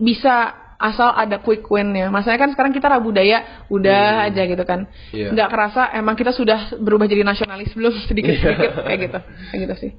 [0.00, 2.10] bisa asal ada quick win-nya.
[2.10, 4.90] Masalahnya kan sekarang kita rabudaya udah aja gitu kan.
[5.14, 5.30] Iya.
[5.30, 9.18] Nggak kerasa emang kita sudah berubah jadi nasionalis belum sedikit-sedikit kayak gitu.
[9.22, 9.92] Kayak gitu sih.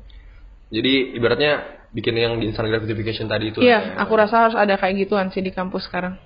[0.73, 1.51] Jadi ibaratnya
[1.95, 3.63] bikin yang di instant gratification tadi itu.
[3.63, 6.19] Iya, aku rasa harus ada kayak gituan sih di kampus sekarang.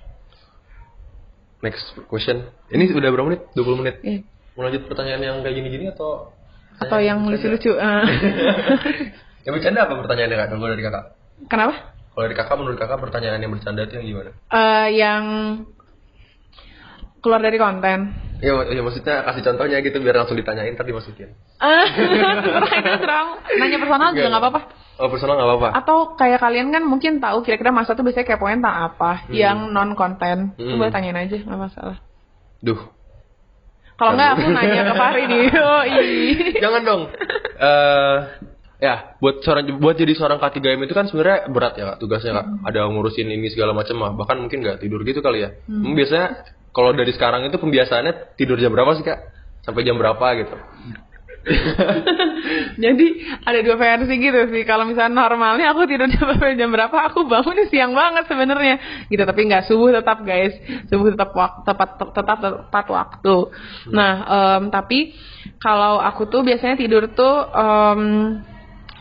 [1.62, 2.50] Next question.
[2.72, 3.42] Ini udah berapa menit?
[3.54, 3.96] 20 menit.
[4.02, 4.20] Iya.
[4.58, 6.34] Mau lanjut pertanyaan yang kayak gini-gini atau
[6.78, 7.74] Atau yang lucu-lucu.
[7.74, 8.04] eh.
[9.46, 10.46] yang bercanda apa pertanyaannya kak?
[10.54, 11.04] Kalau dari kakak.
[11.50, 11.74] Kenapa?
[12.14, 14.30] Kalau dari kakak menurut kakak pertanyaan yang bercanda itu yang gimana?
[14.50, 15.22] Eh, yang
[17.18, 17.98] keluar dari konten.
[18.38, 21.34] Ya, mak- ya maksudnya kasih contohnya gitu biar langsung ditanyain ntar dimasukin.
[21.58, 21.86] Eh,
[22.86, 23.42] terserah.
[23.58, 24.60] Nanya personal juga nggak apa-apa.
[24.98, 25.68] Oh personal nggak apa-apa.
[25.74, 29.98] Atau kayak kalian kan mungkin tahu kira-kira masa tuh biasanya kepoin tentang apa yang non
[29.98, 30.54] konten.
[30.54, 30.78] Hmm.
[30.78, 31.98] boleh tanyain aja, nggak masalah.
[32.62, 32.78] Duh.
[33.98, 35.44] Kalau nggak aku nanya ke Fahri nih.
[35.58, 35.82] Oh,
[36.62, 37.02] Jangan dong.
[37.58, 38.16] Eh
[38.78, 42.46] ya buat seorang buat jadi seorang K3M itu kan sebenarnya berat ya kak tugasnya kak.
[42.70, 44.14] Ada ngurusin ini segala macam lah.
[44.14, 45.50] Bahkan mungkin nggak tidur gitu kali ya.
[45.66, 49.18] Hmm, biasanya kalau dari sekarang itu pembiasaannya tidur jam berapa sih kak?
[49.66, 50.54] Sampai jam berapa gitu?
[52.84, 53.06] Jadi
[53.44, 54.62] ada dua versi gitu sih.
[54.68, 59.06] Kalau misalnya normalnya aku tidur jam berapa jam berapa, aku bangunnya siang banget sebenarnya.
[59.08, 60.54] Gitu, tapi nggak subuh tetap guys.
[60.90, 63.36] Subuh tetap waktu tepat tetap tepat waktu.
[63.94, 65.16] Nah, em, tapi
[65.62, 68.00] kalau aku tuh biasanya tidur tuh em,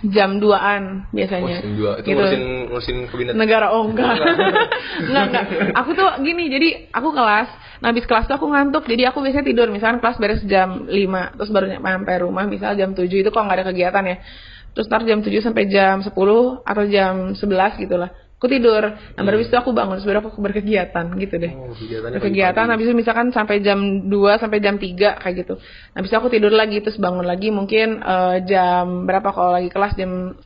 [0.05, 1.57] jam 2-an biasanya.
[1.63, 1.91] Ngurusin dua.
[1.97, 2.13] Itu Gitu.
[2.13, 3.33] ngurusin ngurusin kabinet.
[3.33, 4.13] negara oh enggak
[5.09, 7.49] enggak enggak aku tuh gini jadi aku kelas
[7.81, 11.37] nah habis kelas tuh aku ngantuk jadi aku biasanya tidur misalkan kelas beres jam 5
[11.37, 14.17] terus baru nyampe rumah misal jam 7 itu kalau nggak ada kegiatan ya
[14.73, 16.13] terus ntar jam 7 sampai jam 10
[16.61, 18.83] atau jam 11 gitu lah aku tidur
[19.17, 22.71] nah baru itu aku bangun baru aku berkegiatan gitu deh Oh, kegiatannya kegiatan pagi-pagi.
[22.71, 25.57] habis itu misalkan sampai jam 2 sampai jam 3 kayak gitu.
[25.91, 29.97] Habis itu aku tidur lagi terus bangun lagi mungkin eh, jam berapa kalau lagi kelas
[29.97, 30.37] jam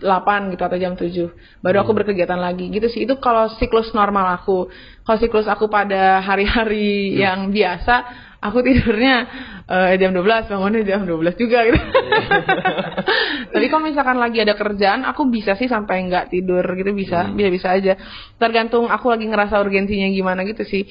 [0.00, 1.30] 8 gitu atau jam 7.
[1.62, 1.84] Baru Hmm.
[1.84, 3.06] aku berkegiatan lagi gitu sih.
[3.06, 4.66] Itu kalau siklus normal aku.
[5.04, 7.18] Kalau siklus aku pada hari-hari Hmm.
[7.20, 7.94] yang biasa
[8.42, 9.14] aku tidurnya
[9.64, 11.78] eh, jam 12 bangunnya jam 12 juga gitu.
[13.52, 17.38] Tapi kalau misalkan lagi ada kerjaan, aku bisa sih sampai nggak tidur gitu bisa, Hmm.
[17.38, 17.94] bisa bisa aja.
[18.36, 20.84] Tergantung aku lagi ngerasa urgensinya gimana gitu sih.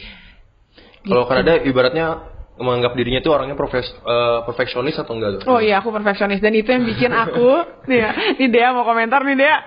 [1.02, 5.50] Kalau Kanada ibaratnya menganggap dirinya tuh orangnya profes, eh, perfeksionis atau enggak tuh?
[5.50, 9.26] Oh iya aku perfeksionis dan itu yang bikin aku nih ya, nih Dea mau komentar
[9.26, 9.58] nih Dea.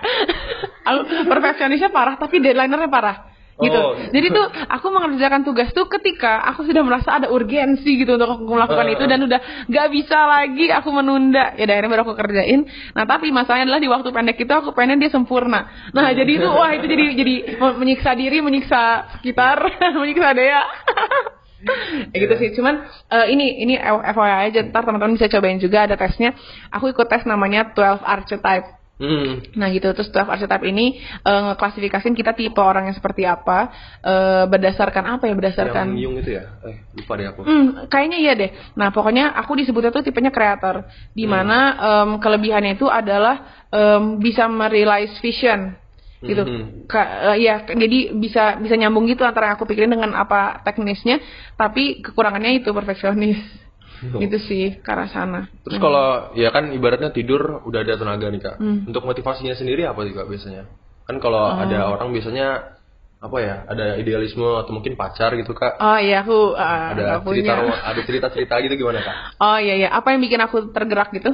[0.85, 3.34] aku perfeksionisnya parah tapi deadlinernya parah.
[3.55, 3.71] Gitu.
[3.79, 3.95] Oh.
[3.95, 8.43] Jadi tuh aku mengerjakan tugas tuh ketika aku sudah merasa ada urgensi gitu untuk aku
[8.51, 8.93] melakukan Ah.
[8.99, 9.39] itu dan udah
[9.71, 11.55] gak bisa lagi aku menunda.
[11.55, 12.67] Ya akhirnya baru aku kerjain.
[12.91, 15.71] Nah tapi masalahnya adalah di waktu pendek itu aku pengen dia sempurna.
[15.95, 17.35] Nah jadi itu wah itu jadi jadi
[17.79, 18.81] menyiksa diri, menyiksa
[19.19, 19.63] sekitar,
[20.03, 20.63] menyiksa Dea.
[22.13, 25.97] ya gitu sih cuman eh, ini ini FYI aja ntar teman-teman bisa cobain juga ada
[25.97, 26.37] tesnya
[26.69, 29.43] aku ikut tes namanya 12 archetype Hmm.
[29.59, 33.67] Nah gitu terus 12 archetype ini eh, ngeklasifikasiin kita tipe orang yang seperti apa
[33.99, 36.43] eh, berdasarkan apa ya berdasarkan Yang Jung itu ya?
[36.63, 37.41] Eh, lupa deh aku.
[37.43, 38.49] Hmm, kayaknya iya deh.
[38.79, 44.47] Nah, pokoknya aku disebutnya tuh tipenya kreator, di mana em, kelebihannya itu adalah em, bisa
[44.47, 45.75] merealize vision
[46.23, 46.41] gitu.
[46.47, 46.87] Mhm.
[46.87, 51.19] Ka- eh, ya, jadi bisa bisa nyambung gitu antara yang aku pikirin dengan apa teknisnya,
[51.59, 53.64] tapi kekurangannya itu perfeksionis.
[54.13, 55.47] Gitu sih ke arah sana.
[55.63, 58.55] Terus kalau ya kan ibaratnya tidur udah ada tenaga nih kak.
[58.57, 58.85] Hmm.
[58.85, 60.63] Untuk motivasinya sendiri apa sih kak biasanya?
[61.05, 61.61] Kan kalau Oh.
[61.61, 62.77] ada orang biasanya
[63.17, 63.55] apa ya?
[63.65, 65.77] Ada idealisme atau mungkin pacar gitu kak?
[65.77, 67.77] Oh iya aku uh, ada cerita punya.
[67.81, 69.15] ada cerita cerita gitu gimana kak?
[69.39, 71.31] Oh iya iya, apa yang bikin aku tergerak gitu?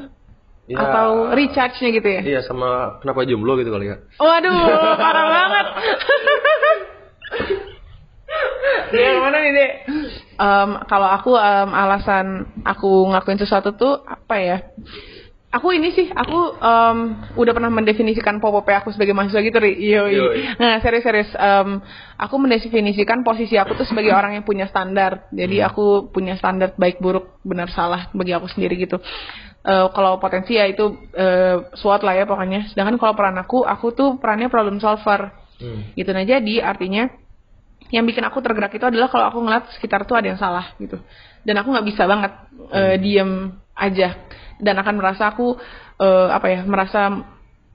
[0.69, 2.21] Ya, Atau recharge-nya gitu ya?
[2.23, 3.99] Iya sama kenapa jomblo gitu kali kak?
[4.17, 4.61] Waduh,
[4.95, 5.67] parah banget.
[8.91, 9.71] Dia mana nih, Dek?
[10.41, 14.57] Em, kalau aku em, alasan aku ngelakuin sesuatu tuh apa ya?
[15.51, 16.97] Aku ini sih, aku em,
[17.37, 19.77] udah pernah mendefinisikan popope aku sebagai mahasiswa gitu, Ri.
[19.77, 20.17] Yoi.
[20.17, 20.39] Yoi.
[20.57, 21.77] Nah, serius-serius, em,
[22.17, 25.29] aku mendefinisikan posisi aku tuh sebagai orang yang punya standar.
[25.29, 28.97] Jadi aku punya standar baik buruk, benar salah bagi aku sendiri gitu.
[29.61, 32.73] Eh, kalau potensi ya itu eh, SWOT lah ya pokoknya.
[32.73, 35.93] Sedangkan kalau peran aku, aku tuh perannya problem solver Hmm.
[35.93, 37.13] gitu nah jadi artinya
[37.91, 40.97] yang bikin aku tergerak itu adalah kalau aku ngeliat sekitar tuh ada yang salah gitu.
[41.43, 42.31] Dan aku nggak bisa banget
[42.71, 44.09] eh, diem aja.
[44.57, 45.59] Dan akan merasa aku
[45.99, 47.21] eh, apa ya merasa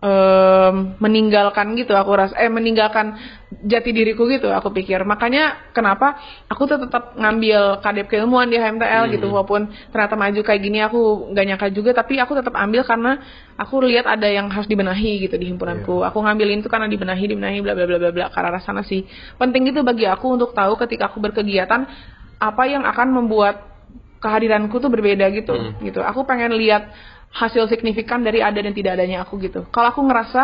[0.03, 3.17] eh, meninggalkan gitu aku rasa eh meninggalkan
[3.65, 5.01] jati diriku gitu aku pikir.
[5.09, 6.21] Makanya kenapa?
[6.53, 11.33] Aku tuh tetap ngambil kadep keilmuan di HMTL gitu walaupun ternyata maju kayak gini aku
[11.33, 13.13] nggak nyangka juga tapi aku tetap ambil karena
[13.57, 16.05] aku lihat ada yang harus dibenahi gitu di himpunanku.
[16.05, 19.07] Aku ngambilin itu karena dibenahi dibenahi bla bla bla bla bla ke arah sana sih.
[19.41, 21.89] Penting itu bagi aku untuk tahu ketika aku berkegiatan
[22.37, 23.77] apa yang akan membuat
[24.21, 26.01] kehadiranku tuh berbeda gitu gitu.
[26.05, 26.93] Aku pengen lihat
[27.33, 29.69] hasil signifikan dari ada dan tidak adanya aku gitu.
[29.69, 30.43] Kalau aku ngerasa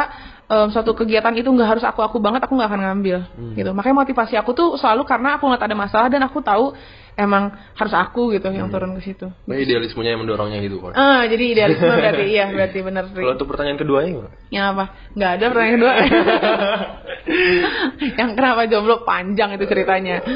[0.50, 3.18] em, suatu kegiatan itu nggak harus aku aku banget aku nggak akan ngambil
[3.56, 3.70] gitu.
[3.72, 6.76] Makanya motivasi aku tuh selalu karena aku ngeliat ada masalah dan aku tahu
[7.16, 9.28] emang harus aku gitu yang turun ke situ.
[9.28, 10.96] Nah, idealismenya yang mendorongnya gitu kan?
[10.96, 13.04] ah jadi idealisme berarti iya berarti benar.
[13.12, 14.30] Kalau untuk pertanyaan keduanya gimana?
[14.48, 14.84] yang apa?
[15.16, 15.94] Nggak ada pertanyaan kedua.
[18.18, 20.26] Yang kenapa jomblo panjang itu ceritanya.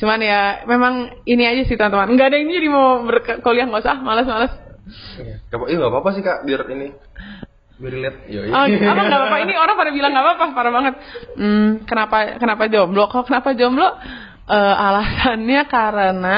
[0.00, 2.16] Cuman ya memang ini aja sih teman-teman.
[2.16, 4.52] Nggak ada ini jadi mau berkuliah nggak usah malas malas
[5.50, 6.88] Gak iya nggak apa-apa sih kak, biar ini
[7.80, 8.16] biar lihat.
[8.28, 8.48] Yoi.
[8.52, 9.36] Oh, apa nggak apa-apa?
[9.40, 10.94] Ini orang pada bilang nggak apa-apa, parah banget.
[11.40, 13.08] Hmm, kenapa kenapa jomblo?
[13.08, 13.88] Kok kenapa jomblo?
[14.50, 16.36] Eh, alasannya karena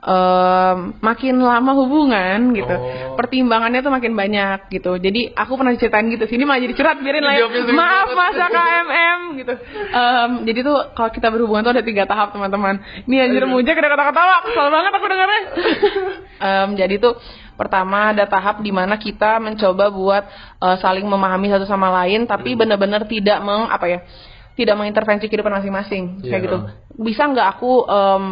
[0.00, 3.20] em, makin lama hubungan gitu, Oh.
[3.20, 4.96] pertimbangannya tuh makin banyak gitu.
[4.96, 6.24] Jadi aku pernah ceritain gitu.
[6.24, 7.46] Sini mah jadi curhat, biarin lah ya.
[7.68, 9.54] Maaf masa KMM gitu.
[9.92, 12.80] Em, jadi tuh kalau kita berhubungan tuh ada tiga tahap teman-teman.
[13.04, 15.40] Ini anjir mujak ada kata-katawa, kesel banget aku dengarnya.
[16.48, 17.20] Em, jadi tuh
[17.60, 20.24] pertama ada tahap di mana kita mencoba buat
[20.56, 24.00] eh, saling memahami satu sama lain, tapi benar-benar tidak meng apa ya,
[24.56, 26.44] tidak mengintervensi kehidupan masing-masing kayak Iya.
[26.48, 26.58] gitu.
[27.00, 28.22] Bisa nggak aku em,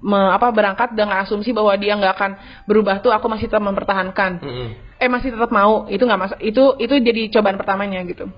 [0.00, 2.30] me- apa berangkat dengan asumsi bahwa dia nggak akan
[2.64, 4.68] berubah tuh aku masih tetap mempertahankan Mm-mm.
[4.94, 8.30] eh masih tetap mau itu nggak masa itu itu jadi cobaan pertamanya gitu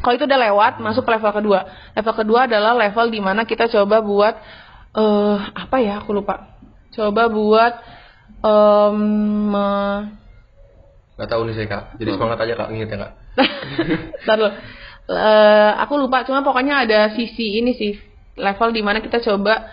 [0.00, 1.60] kalau itu udah lewat masuk ke level kedua
[1.92, 4.34] level kedua adalah level di mana kita coba buat
[4.96, 6.56] eh apa ya aku lupa
[6.92, 7.72] coba buat
[8.92, 10.02] me-
[11.14, 13.12] Gak tahu nih saya kak, jadi semangat aja kak, inget ya kak.
[14.26, 14.50] Ntar dulu.
[15.04, 17.94] Eh, aku lupa cuma pokoknya ada sisi ini sih
[18.34, 19.68] level di mana kita coba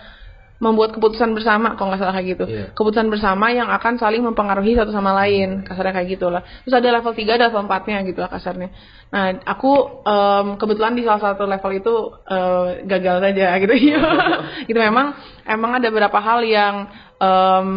[0.62, 2.44] membuat keputusan bersama kalau nggak salah kayak gitu.
[2.46, 2.66] Iya.
[2.70, 6.46] keputusan bersama yang akan saling mempengaruhi satu sama lain kasarnya kayak gitu lah.
[6.62, 8.68] Terus ada level 3 ada level 4 nya gitu lah kasarnya.
[9.10, 9.72] Nah aku
[10.06, 11.94] em, kebetulan di salah satu level itu
[12.30, 13.74] eh, gagal saja gitu.
[14.70, 15.18] Itu memang
[15.50, 16.86] emang ada beberapa hal yang
[17.18, 17.68] em,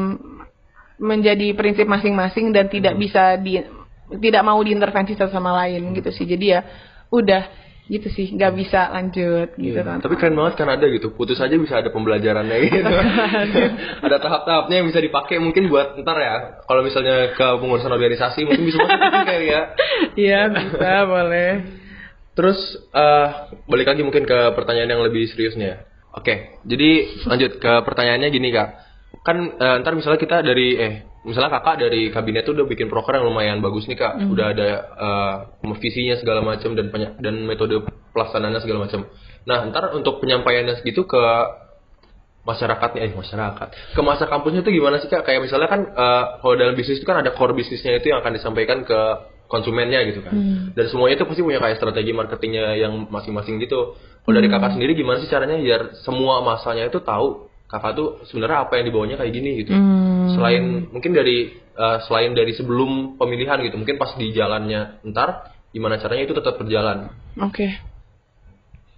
[1.02, 3.60] menjadi prinsip masing-masing dan tidak bisa di
[4.22, 6.60] tidak mau diintervensi satu sama lain gitu sih jadi ya
[7.10, 7.44] udah
[7.86, 9.86] gitu sih nggak bisa lanjut gitu Iya.
[9.86, 12.82] kan Tapi keren banget kan ada gitu, putus aja bisa ada pembelajarannya gitu.
[14.10, 16.36] ada tahap-tahapnya yang bisa dipakai mungkin buat ntar ya.
[16.66, 19.62] Kalau misalnya ke pengurusan organisasi mungkin bisa masuk kayak ya.
[20.26, 21.52] Iya bisa boleh
[22.36, 22.60] Terus
[22.92, 23.28] eh
[23.70, 25.86] balik lagi mungkin ke pertanyaan yang lebih seriusnya.
[26.16, 28.70] Oke, jadi lanjut ke pertanyaannya gini kak.
[29.24, 30.94] Kan eh, ntar misalnya kita dari eh
[31.26, 34.20] misalnya kakak dari kabinet tuh udah bikin proker yang lumayan bagus nih kak.
[34.34, 34.68] Udah ada
[35.00, 35.34] eh,
[35.80, 39.08] visinya segala macam dan penya- dan metode pelaksanaannya segala macam.
[39.46, 41.24] Nah ntar untuk penyampaiannya segitu ke
[42.46, 43.68] masyarakatnya eh masyarakat.
[43.98, 45.26] Ke masa kampusnya itu gimana sih kak?
[45.26, 48.38] Kayak misalnya kan eh, kalau dalam bisnis itu kan ada core bisnisnya itu yang akan
[48.38, 49.00] disampaikan ke
[49.46, 50.34] konsumennya gitu kan.
[50.74, 53.94] Dan semuanya itu pasti punya kayak strategi marketingnya yang masing-masing gitu.
[54.26, 58.70] Kalau dari kakak sendiri gimana sih caranya biar semua masanya itu tahu kakak tuh sebenarnya
[58.70, 59.74] apa yang dibawanya kayak gini gitu
[60.38, 66.00] selain mungkin dari eh, selain dari sebelum pemilihan gitu mungkin pas di jalannya ntar gimana
[66.00, 67.68] caranya itu tetap berjalan Oke.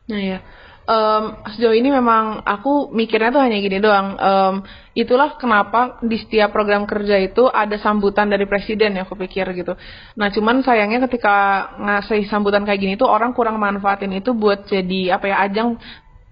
[0.08, 0.40] Nah ya,
[0.88, 4.16] Em, sejauh ini memang aku mikirnya tuh hanya gini doang.
[4.16, 4.56] Em,
[4.96, 9.76] itulah kenapa di setiap program kerja itu ada sambutan dari presiden ya aku pikir gitu.
[10.16, 15.20] Nah cuman sayangnya ketika ngasih sambutan kayak gini tuh orang kurang manfaatin itu buat jadi
[15.20, 15.76] apa ya ajang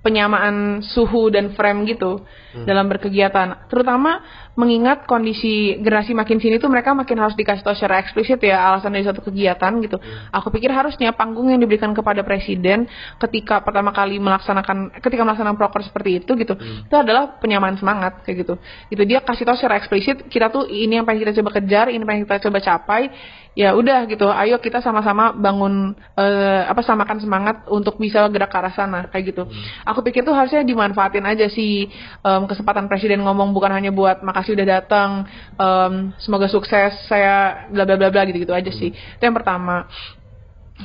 [0.06, 2.22] penyamaan suhu dan frame gitu
[2.62, 3.66] dalam berkegiatan.
[3.66, 4.22] Terutama
[4.56, 8.96] mengingat kondisi generasi makin sini tuh mereka makin harus dikasih tahu secara eksplisit ya alasan
[8.96, 10.00] dari suatu kegiatan gitu.
[10.32, 12.88] Aku pikir harusnya panggung yang diberikan kepada presiden
[13.20, 18.48] ketika pertama kali melaksanakan ketika melaksanakan proker seperti itu gitu, itu adalah penyamaan semangat kayak
[18.48, 18.56] gitu.
[18.88, 22.00] Itu dia kasih tahu secara eksplisit kita tuh ini yang pengen kita coba kejar, ini
[22.00, 23.12] yang pengen kita coba capai.
[23.56, 28.58] Ya udah gitu, ayo kita sama-sama bangun eh, apa samakan semangat untuk bisa gerak ke
[28.60, 29.48] arah sana kayak gitu.
[29.88, 31.88] Aku pikir tuh harusnya dimanfaatin aja sih
[32.20, 35.10] em, kesempatan presiden ngomong bukan hanya buat makasih udah datang,
[35.58, 38.94] em, semoga sukses, saya bla bla bla bla gitu-gitu aja sih.
[38.94, 39.90] Itu yang pertama.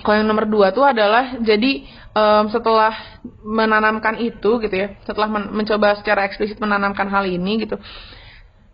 [0.01, 1.85] Kalau yang nomor dua tuh adalah jadi
[2.17, 7.77] em, setelah menanamkan itu gitu ya, setelah men- mencoba secara eksplisit menanamkan hal ini gitu,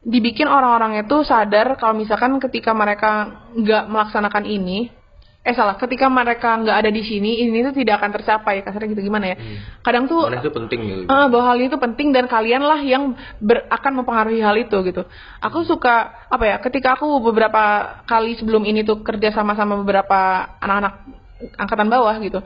[0.06, 4.94] dibikin orang-orang itu sadar kalau misalkan ketika mereka nggak melaksanakan ini,
[5.46, 8.66] eh salah, ketika mereka nggak ada di sini, ini tuh tidak akan tercapai.
[8.66, 9.36] Kasarnya gitu gimana ya?
[9.78, 11.02] Kadang tuh itu penting gitu.
[11.06, 15.06] Ah, bahwa hal itu penting dan kalianlah yang ber- akan mempengaruhi hal itu gitu.
[15.38, 16.56] Aku suka apa ya?
[16.58, 17.62] Ketika aku beberapa
[18.10, 20.94] kali sebelum ini tuh kerja sama sama beberapa anak-anak
[21.62, 22.42] angkatan bawah gitu.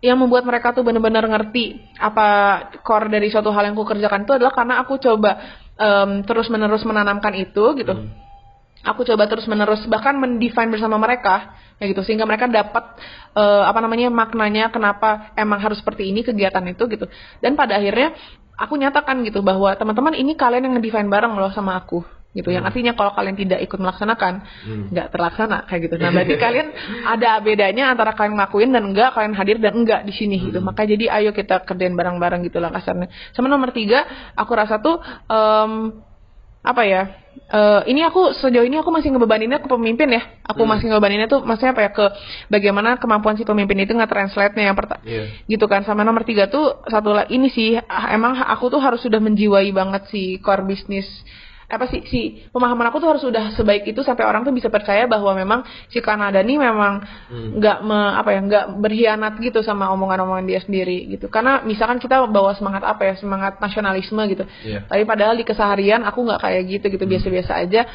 [0.00, 2.26] Yang membuat mereka tuh benar-benar ngerti apa
[2.80, 5.36] core dari suatu hal yang aku kerjakan itu adalah karena aku coba
[5.76, 7.94] em, terus-menerus menanamkan itu gitu
[8.82, 12.98] aku coba terus menerus bahkan mendefine bersama mereka ya gitu sehingga mereka dapat
[13.34, 17.06] eh, apa namanya maknanya kenapa emang harus seperti ini kegiatan itu gitu.
[17.38, 18.14] Dan pada akhirnya
[18.58, 22.48] aku nyatakan gitu bahwa teman-teman ini kalian yang ngedefine bareng loh sama aku gitu.
[22.48, 24.32] Yang artinya kalau kalian tidak ikut melaksanakan
[24.92, 25.94] nggak terlaksana kayak gitu.
[26.00, 26.68] Nah berarti kalian
[27.04, 30.58] ada bedanya antara kalian ngelakuin dan enggak kalian hadir dan enggak di sini gitu.
[30.64, 33.12] Maka jadi ayo kita kerjain bareng-bareng gitu lah kasarnya.
[33.36, 34.96] Sama nomor tiga aku rasa tuh
[35.28, 36.02] em,
[36.62, 37.02] apa ya?
[37.52, 40.22] Eh, ini aku sejauh ini aku masih ngebebaninnya ke pemimpin ya.
[40.46, 42.06] Aku masih ngebebaninnya tuh maksudnya apa ya ke
[42.48, 45.28] bagaimana kemampuan si pemimpin itu nge-translate-nya yang pertama Iya.
[45.48, 45.84] gitu kan.
[45.84, 49.68] Sama nomor tiga tuh satu lagi ini sih ah, emang aku tuh harus sudah menjiwai
[49.72, 51.08] banget si core bisnis
[51.72, 52.20] apa sih si
[52.52, 56.04] pemahaman aku tuh harus sudah sebaik itu sampai orang tuh bisa percaya bahwa memang si
[56.04, 57.00] Kanada nih memang
[57.56, 61.32] nggak me- apa ya nggak berkhianat gitu sama omongan-omongan dia sendiri gitu.
[61.32, 64.44] Karena misalkan kita bawa semangat apa ya semangat nasionalisme gitu.
[64.68, 64.84] Iya.
[64.84, 67.04] tapi padahal di keseharian aku nggak kayak gitu gitu.
[67.08, 67.88] Biasa-biasa aja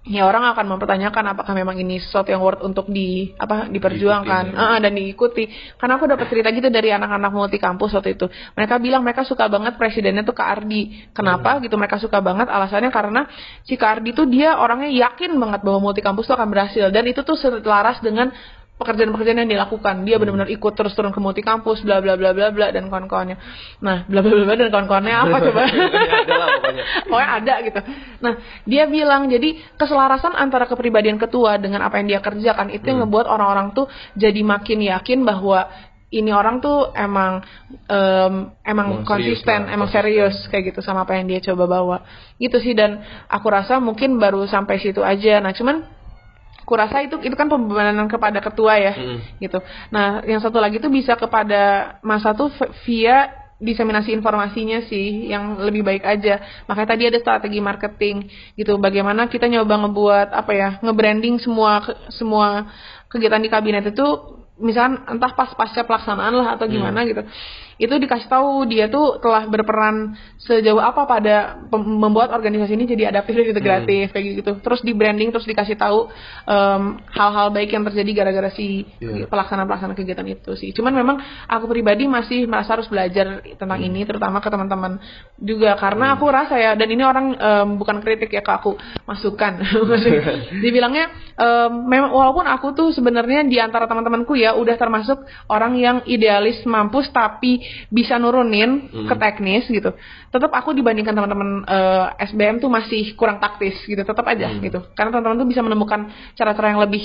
[0.00, 4.44] ya orang akan mempertanyakan apakah memang ini sesuatu yang worth untuk di apa diperjuangkan.
[4.48, 4.72] Diikuti, ya.
[4.72, 5.44] Ah, dan diikuti.
[5.76, 8.26] Karena aku dapat cerita gitu dari anak-anak multi kampus waktu itu.
[8.56, 11.12] Mereka bilang mereka suka banget presidennya tuh Kak Ardi.
[11.12, 11.76] Kenapa gitu?
[11.76, 12.48] Mereka suka banget.
[12.48, 13.28] Alasannya karena
[13.68, 16.88] si Kak Ardi tuh dia orangnya yakin banget bahwa multi kampus tuh akan berhasil.
[16.88, 18.32] Dan itu tuh selaras dengan
[18.80, 22.48] pekerjaan-pekerjaan yang dilakukan dia benar-benar ikut terus turun ke multi kampus bla bla bla bla
[22.48, 23.36] bla dan kawan-kawannya
[23.84, 25.60] nah bla bla bla bla dan kawan-kawannya apa coba
[27.10, 27.28] pokoknya.
[27.40, 27.80] ada gitu.
[28.20, 28.34] Nah,
[28.66, 33.26] dia bilang jadi keselarasan antara kepribadian ketua dengan apa yang dia kerjakan itu yang ngebuat
[33.28, 35.68] orang-orang tuh jadi makin yakin bahwa
[36.10, 37.38] ini orang tuh emang
[37.86, 41.96] em, emang serius konsisten, lah, emang serius kayak gitu sama apa yang dia coba bawa.
[42.34, 42.98] Gitu sih dan
[43.30, 45.38] aku rasa mungkin baru sampai situ aja.
[45.38, 45.86] Nah, cuman
[46.70, 49.18] aku rasa itu itu kan pembebanan kepada ketua ya Mm.
[49.42, 49.58] gitu.
[49.90, 52.46] Nah, yang satu lagi tuh bisa kepada masa tuh
[52.86, 56.62] via diseminasi informasinya sih yang lebih baik aja.
[56.70, 58.78] Makanya tadi ada strategi marketing gitu.
[58.78, 61.82] Bagaimana kita nyoba ngebuat apa ya, nge-branding semua
[62.14, 62.70] semua
[63.10, 64.06] kegiatan di kabinet itu
[64.60, 67.24] misalkan entah pas pasca pelaksanaan lah atau gimana gitu.
[67.80, 73.36] Itu dikasih tahu dia tuh telah berperan sejauh apa pada membuat organisasi ini jadi adaptif
[73.36, 74.52] dan integratif kayak gitu.
[74.64, 76.08] Terus di branding terus dikasih tahu
[76.48, 79.28] em, hal-hal baik yang terjadi gara-gara si Iya.
[79.28, 80.72] pelaksanaan-pelaksanaan kegiatan itu sih.
[80.72, 84.96] Cuman memang aku pribadi masih merasa harus belajar tentang ini terutama ke teman-teman
[85.36, 89.60] juga karena aku rasa ya dan ini orang em, bukan kritik ya ke aku masukan.
[90.64, 95.20] Dibilangnya em, memang walaupun aku tuh sebenarnya di antara teman-temanku ya udah termasuk
[95.52, 97.60] orang yang idealis mampus tapi
[97.92, 99.92] bisa nurunin ke teknis gitu.
[100.30, 103.98] Tetap aku dibandingkan teman-teman eh, SBM tuh masih kurang taktis gitu.
[103.98, 104.78] Tetap aja gitu.
[104.94, 107.02] Karena teman-teman tuh bisa menemukan cara-cara yang lebih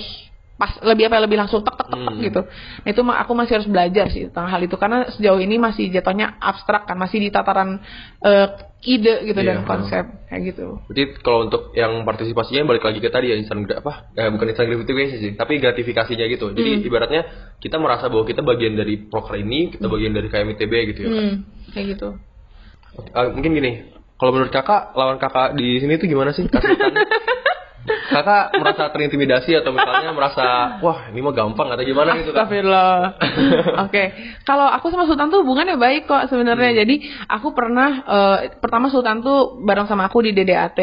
[0.56, 2.24] pas lebih apa lebih langsung tek tek tek, tek Hmm.
[2.24, 2.42] gitu.
[2.48, 5.92] Nah, itu mah aku masih harus belajar sih tentang hal itu karena sejauh ini masih
[5.92, 7.84] jatuhnya abstrak kan, masih di tataran
[8.24, 8.48] eh,
[8.88, 10.80] ide gitu Iya, dan konsep kayak gitu.
[10.88, 14.08] Berarti kalau untuk yang partisipasinya balik lagi ke tadi ya instant gra- apa?
[14.16, 16.54] Eh, bukan instant gratification sih, tapi gratifikasinya gitu.
[16.56, 16.88] Jadi Hmm.
[16.88, 17.22] ibaratnya
[17.60, 21.10] kita merasa bahwa kita bagian dari proker ini, kita bagian dari KMITB gitu ya.
[21.12, 21.20] kan?
[21.20, 21.36] Hmm,
[21.76, 22.10] kayak gitu.
[23.16, 23.72] Ah, mungkin gini,
[24.16, 26.48] kalau menurut kakak lawan kakak di sini tuh gimana sih?
[27.86, 32.50] Kakak merasa terintimidasi atau misalnya merasa wah ini mah gampang atau gimana gitu kak?
[32.50, 32.98] Astagfirullah.
[33.86, 34.04] Oke,
[34.42, 36.74] kalau aku sama Sultan tuh hubungannya baik kok sebenarnya.
[36.74, 36.80] Hmm.
[36.82, 36.96] Jadi
[37.30, 40.80] aku pernah eh, pertama Sultan tuh bareng sama aku di DDAT.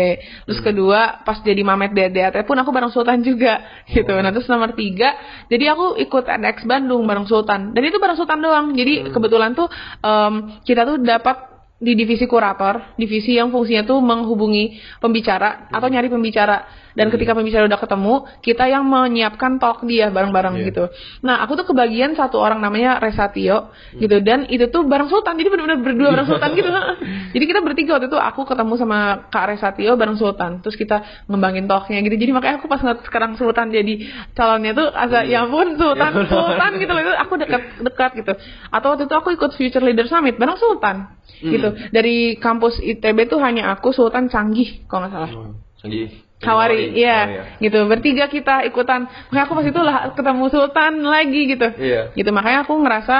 [0.46, 0.66] Terus Hmm.
[0.70, 4.12] kedua pas jadi Mamet DDAT pun aku bareng Sultan juga gitu.
[4.14, 4.22] Oh.
[4.22, 5.18] Nah terus nomor tiga,
[5.50, 7.74] jadi aku ikut NX Bandung bareng Sultan.
[7.74, 8.78] Dan itu bareng Sultan doang.
[8.78, 9.10] Jadi Hmm.
[9.10, 9.66] kebetulan tuh
[10.06, 11.51] em, kita tuh dapat
[11.82, 16.91] di divisi kurator, divisi yang fungsinya tuh menghubungi pembicara atau nyari pembicara.
[16.92, 20.64] Dan ketika pembicara udah ketemu, kita yang menyiapkan talk dia bareng-bareng Iya.
[20.68, 20.84] gitu.
[21.24, 25.40] Nah, aku tuh kebagian satu orang namanya Resatio gitu dan itu tuh bareng Sultan.
[25.40, 26.68] Jadi benar-benar berdua bareng Sultan gitu.
[27.34, 28.98] Jadi kita bertiga waktu itu aku ketemu sama
[29.32, 30.60] Kak Resatio bareng Sultan.
[30.60, 32.16] Terus kita ngembangin talknya gitu.
[32.16, 33.94] Jadi makanya aku pas ngeliat sekarang Sultan jadi
[34.36, 37.02] calonnya tuh asa ya ampun Sultan, Sultan gitu loh.
[37.02, 38.32] Itu aku dekat-dekat gitu.
[38.68, 41.08] Atau waktu itu aku ikut Future Leader Summit bareng Sultan
[41.40, 41.68] gitu.
[41.90, 45.30] Dari kampus ITB tuh hanya aku Sultan Canggih kalau nggak salah.
[45.32, 46.31] Hmm, Sanggi.
[46.42, 47.18] Hawari, Oh, iya,
[47.62, 47.86] gitu.
[47.86, 49.06] Bertiga kita ikutan.
[49.30, 51.68] Makanya aku pas itu lah ketemu Sultan lagi gitu.
[51.78, 52.00] Iya.
[52.12, 53.16] Gitu makanya aku ngerasa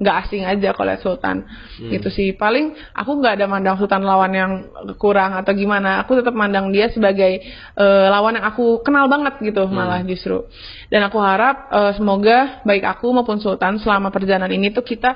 [0.00, 1.44] nggak asing aja kalau lihat Sultan.
[1.44, 1.90] Hmm.
[1.92, 2.28] Gitu sih.
[2.32, 4.52] Paling aku nggak ada mandang Sultan lawan yang
[4.96, 6.00] kurang atau gimana.
[6.02, 7.44] Aku tetap mandang dia sebagai
[7.76, 9.76] eh, lawan yang aku kenal banget gitu Hmm.
[9.76, 10.48] malah justru.
[10.88, 15.12] Dan aku harap eh, semoga baik aku maupun Sultan selama perjalanan ini tuh kita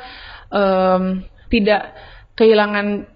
[0.52, 1.94] em, tidak
[2.34, 3.13] kehilangan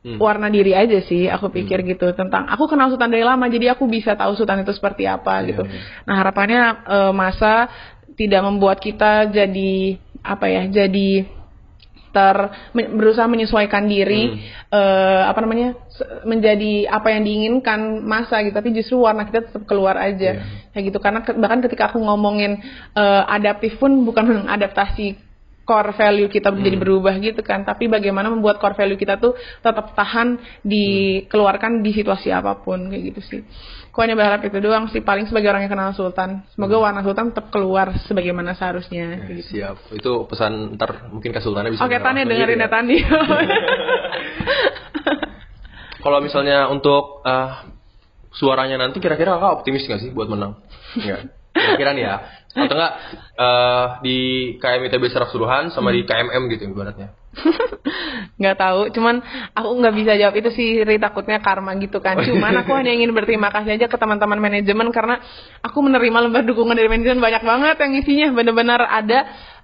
[0.00, 0.16] Hmm.
[0.16, 3.84] warna diri aja sih aku pikir gitu tentang aku kenal Sultan dari lama jadi aku
[3.84, 5.62] bisa tahu Sultan itu seperti apa Iya, gitu.
[5.68, 5.80] iya.
[6.08, 7.68] Nah harapannya eh, masa
[8.16, 11.28] tidak membuat kita jadi apa ya jadi
[12.10, 12.36] ter
[12.72, 15.76] men- berusaha menyesuaikan diri eh, apa namanya
[16.24, 20.42] menjadi apa yang diinginkan masa gitu tapi justru warna kita tetap keluar aja Iya.
[20.72, 22.56] kayak gitu karena ke- bahkan ketika aku ngomongin
[22.96, 25.28] eh, adaptif pun bukan mengadaptasi
[25.70, 29.94] core value kita menjadi berubah gitu kan tapi bagaimana membuat core value kita tuh tetap
[29.94, 30.34] tahan
[30.66, 33.42] dikeluarkan di situasi apa pun kayak gitu sih
[33.90, 37.34] Aku hanya berharap itu doang sih paling sebagai orang yang kenal Sultan semoga warna Sultan
[37.34, 39.58] tetap keluar sebagaimana seharusnya kayak gitu.
[39.58, 39.90] Siap.
[39.98, 41.82] Itu pesan ntar mungkin ke Sultannya bisa.
[41.82, 42.96] Oke Tania langsung dengerin gitu ya Tani
[46.06, 47.50] Kalau misalnya untuk eh,
[48.30, 50.62] suaranya nanti kira-kira kakak optimis nggak sih buat menang?
[50.94, 51.34] Enggak.
[51.50, 52.14] Kira-kira nih ya.
[52.50, 52.92] Atau enggak
[53.38, 54.18] eh, di
[54.58, 57.14] KM ITB secara keseluruhan sama di KMM gitu ibaratnya.
[58.42, 59.22] nggak tahu cuman
[59.54, 62.18] aku nggak bisa jawab itu sih Ri takutnya karma gitu kan.
[62.18, 65.22] Cuman aku hanya ingin berterima kasih aja ke teman-teman manajemen karena
[65.62, 68.28] aku menerima lembar dukungan dari manajemen banyak banget yang isinya.
[68.34, 69.18] Benar-benar ada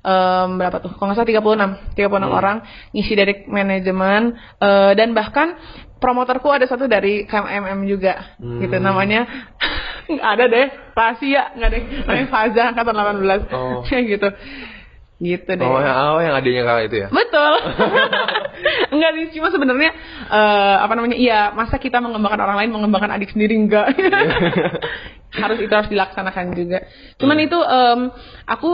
[0.07, 0.95] em, berapa tuh?
[0.95, 2.57] Kalau nggak salah 36 36 orang
[2.95, 5.59] ngisi dari manajemen eh, dan bahkan
[6.07, 8.63] promotorku ada satu dari KMM juga Hmm.
[8.63, 9.27] gitu namanya
[10.13, 13.83] nggak ada deh rahasia nggak ada namanya Faza angkatan 18 Oh.
[14.15, 14.29] gitu
[15.17, 17.09] gitu deh Oh, yang, oh, yang adanya kakak itu ya?
[17.09, 17.53] Betul.
[18.93, 19.91] enggak sih, cuma sebenarnya
[20.29, 21.17] eh, apa namanya?
[21.17, 23.97] Iya, masa kita mengembangkan orang lain mengembangkan adik sendiri enggak.
[25.37, 26.79] harus itu harus dilaksanakan juga.
[27.17, 28.01] Cuman itu em,
[28.47, 28.71] aku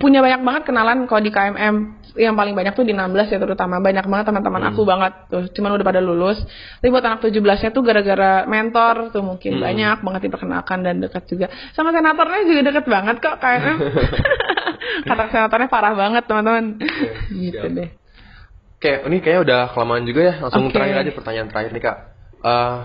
[0.00, 3.78] punya banyak banget kenalan kalau di KMM yang paling banyak tuh di 16 ya terutama
[3.78, 6.40] banyak banget teman-teman aku banget tuh cuman udah pada lulus
[6.80, 11.28] tapi buat anak 17 nya tuh gara-gara mentor tuh mungkin banyak banget diperkenalkan dan dekat
[11.28, 11.46] juga
[11.76, 13.78] sama senatornya juga deket banget kok KMM
[15.08, 16.64] kata senatornya parah banget teman-teman
[17.30, 17.76] gitu siap.
[17.76, 17.90] deh
[18.80, 20.34] Oke, ini kayaknya udah kelamaan juga ya.
[20.40, 20.80] Langsung Oke.
[20.80, 21.96] terakhir aja pertanyaan terakhir nih kak.
[22.40, 22.76] Eh,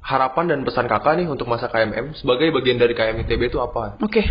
[0.00, 4.00] harapan dan pesan kakak nih untuk masa KMM sebagai bagian dari KM ITB itu apa?
[4.00, 4.24] Oke.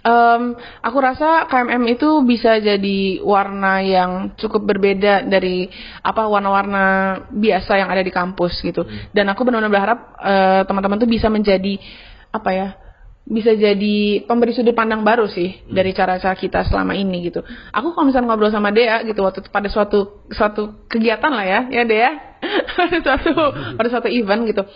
[0.00, 5.68] Em, aku rasa KMM itu bisa jadi warna yang cukup berbeda dari
[6.00, 6.84] apa warna-warna
[7.28, 8.88] biasa yang ada di kampus gitu.
[9.12, 11.76] Dan aku benar-benar berharap eh, teman-teman tuh bisa menjadi
[12.32, 12.68] apa ya?
[13.30, 17.46] bisa jadi pemberi sudut pandang baru sih dari cara-cara kita selama ini gitu.
[17.70, 21.82] Aku kalau misalnya ngobrol sama Dea gitu waktu pada suatu suatu kegiatan lah ya, ya
[21.86, 22.10] Dea,
[22.78, 23.30] pada suatu
[23.78, 24.66] pada suatu event gitu.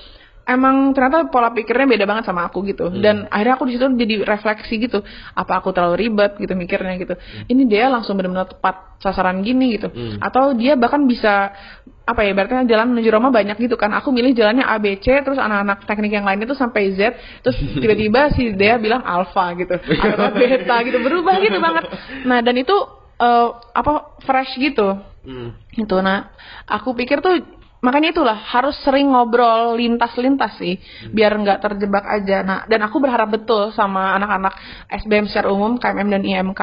[0.44, 2.92] Emang ternyata pola pikirnya beda banget sama aku gitu.
[2.92, 5.00] Dan akhirnya aku di situ jadi refleksi gitu.
[5.32, 7.16] Apa aku terlalu ribet gitu mikirnya gitu.
[7.48, 9.88] Ini dia langsung benar-benar tepat sasaran gini gitu.
[10.20, 11.56] Atau dia bahkan bisa
[12.04, 15.24] apa ya berarti jalan menuju Roma banyak gitu kan aku milih jalannya A B C
[15.24, 19.72] terus anak-anak teknik yang lainnya tuh sampai Z terus tiba-tiba si Dea bilang alpha gitu
[19.72, 21.88] atau beta gitu berubah gitu banget
[22.28, 22.76] nah dan itu
[23.16, 25.56] eh, apa fresh gitu Hmm.
[25.72, 26.36] gitu nah
[26.68, 27.40] aku pikir tuh
[27.84, 30.80] makanya itulah harus sering ngobrol lintas-lintas sih
[31.12, 32.40] biar nggak terjebak aja.
[32.40, 34.56] Nah dan aku berharap betul sama anak-anak
[35.04, 36.60] SBM secara umum KMM dan IMK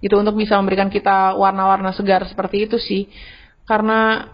[0.00, 3.04] gitu untuk bisa memberikan kita warna-warna segar seperti itu sih.
[3.68, 4.24] Karena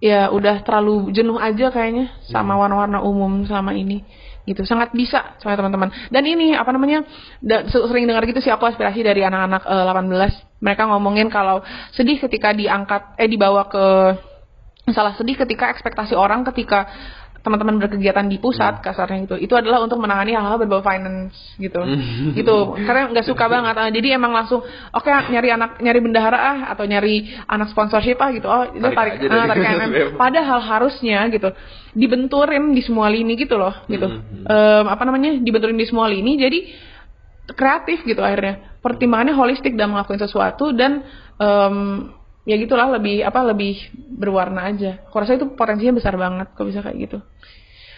[0.00, 4.04] ya udah terlalu jenuh aja kayaknya sama warna-warna umum sama ini
[4.44, 4.64] gitu.
[4.68, 5.88] Sangat bisa sama teman-teman.
[6.12, 7.08] Dan ini apa namanya
[7.40, 9.84] da- se- sering dengar gitu sih aku aspirasi dari anak-anak eh,
[10.36, 11.64] 18 mereka ngomongin kalau
[11.96, 13.84] sedih ketika diangkat eh dibawa ke
[14.92, 16.86] salah sedih ketika ekspektasi orang ketika
[17.40, 19.36] teman-teman berkegiatan di pusat kasarnya gitu.
[19.40, 21.80] Itu adalah untuk menangani hal-hal berbau finance gitu.
[22.36, 22.56] Gitu.
[22.84, 23.74] Karena nggak suka banget.
[23.80, 24.60] Ah, jadi emang langsung
[24.92, 28.44] oke nyari anak nyari bendahara ah atau nyari anak sponsorship ah gitu.
[28.44, 29.64] Oh itu Tarik tarik ah, tarik.
[29.64, 30.10] SBM.
[30.20, 31.48] padahal harusnya gitu
[31.96, 34.06] dibenturin di semua lini gitu loh gitu.
[34.06, 34.44] Hmm.
[34.44, 35.40] Em, apa namanya?
[35.40, 36.58] Dibenturin di semua lini jadi
[37.56, 38.76] kreatif gitu akhirnya.
[38.84, 41.08] Pertimbangannya holistik dalam melakukan sesuatu dan
[41.40, 41.76] em,
[42.48, 43.80] ya gitulah lebih apa lebih
[44.16, 45.04] berwarna aja.
[45.08, 47.18] Aku rasa itu potensinya besar banget kalau bisa kayak gitu.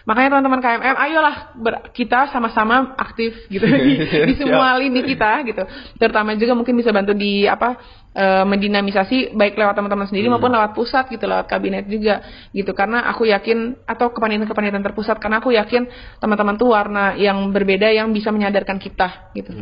[0.03, 5.63] Makanya teman-teman KMM, ayolah ber- kita sama-sama aktif gitu di, di semua lini kita gitu.
[5.95, 7.79] Terutama juga mungkin bisa bantu di apa
[8.11, 12.19] eh, mendinamisasi baik lewat teman-teman sendiri maupun lewat pusat gitu, lewat kabinet juga
[12.51, 12.75] gitu.
[12.75, 15.87] Karena aku yakin atau kepanitiaan-kepanitiaan terpusat karena aku yakin
[16.19, 19.55] teman-teman tuh warna yang berbeda yang bisa menyadarkan kita gitu.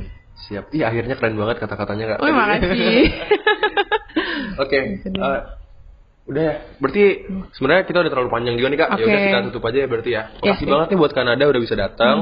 [0.49, 0.65] Siap.
[0.73, 2.19] Ih, akhirnya keren banget kata-katanya, Kak.
[2.23, 3.07] Oh, makasih.
[4.63, 4.79] Oke.
[5.07, 5.41] eh,
[6.27, 6.55] udah ya.
[6.79, 7.05] Berarti
[7.55, 8.89] sebenarnya kita udah terlalu panjang juga nih, Kak.
[8.99, 10.23] Ya udah kita tutup aja ya berarti ya.
[10.39, 10.71] Makasih Yes, yes.
[10.71, 12.17] banget nih buat Kanada udah bisa datang.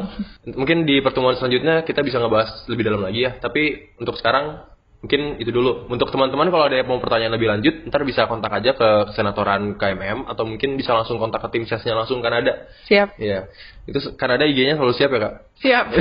[0.45, 3.37] Mungkin di pertemuan selanjutnya kita bisa ngebahas lebih dalam lagi ya.
[3.37, 4.65] Tapi untuk sekarang
[4.99, 5.87] mungkin itu dulu.
[5.89, 9.79] Untuk teman-teman kalau ada yang mau pertanyaan lebih lanjut, ntar bisa kontak aja ke senatoran
[9.79, 12.67] KMM atau mungkin bisa langsung kontak ke tim sesnya langsung Kanada.
[12.91, 13.15] Siap.
[13.17, 13.47] Iya.
[13.87, 15.35] Itu Kanada IG-nya selalu siap ya, Kak?
[15.65, 15.87] Siap.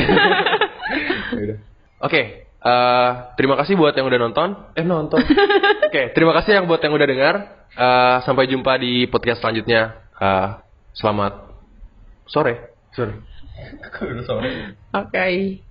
[1.28, 1.58] Ya udah.
[1.98, 4.50] Oke, eh, terima kasih buat yang udah nonton.
[4.78, 5.18] Eh nonton.
[5.90, 7.36] Oke, terima kasih yang buat yang udah dengar.
[7.74, 9.98] Eh, sampai jumpa di podcast selanjutnya.
[10.18, 10.48] Eh,
[10.94, 11.34] selamat
[12.30, 12.78] sore.
[12.94, 13.14] Sore.
[14.94, 15.67] Oke.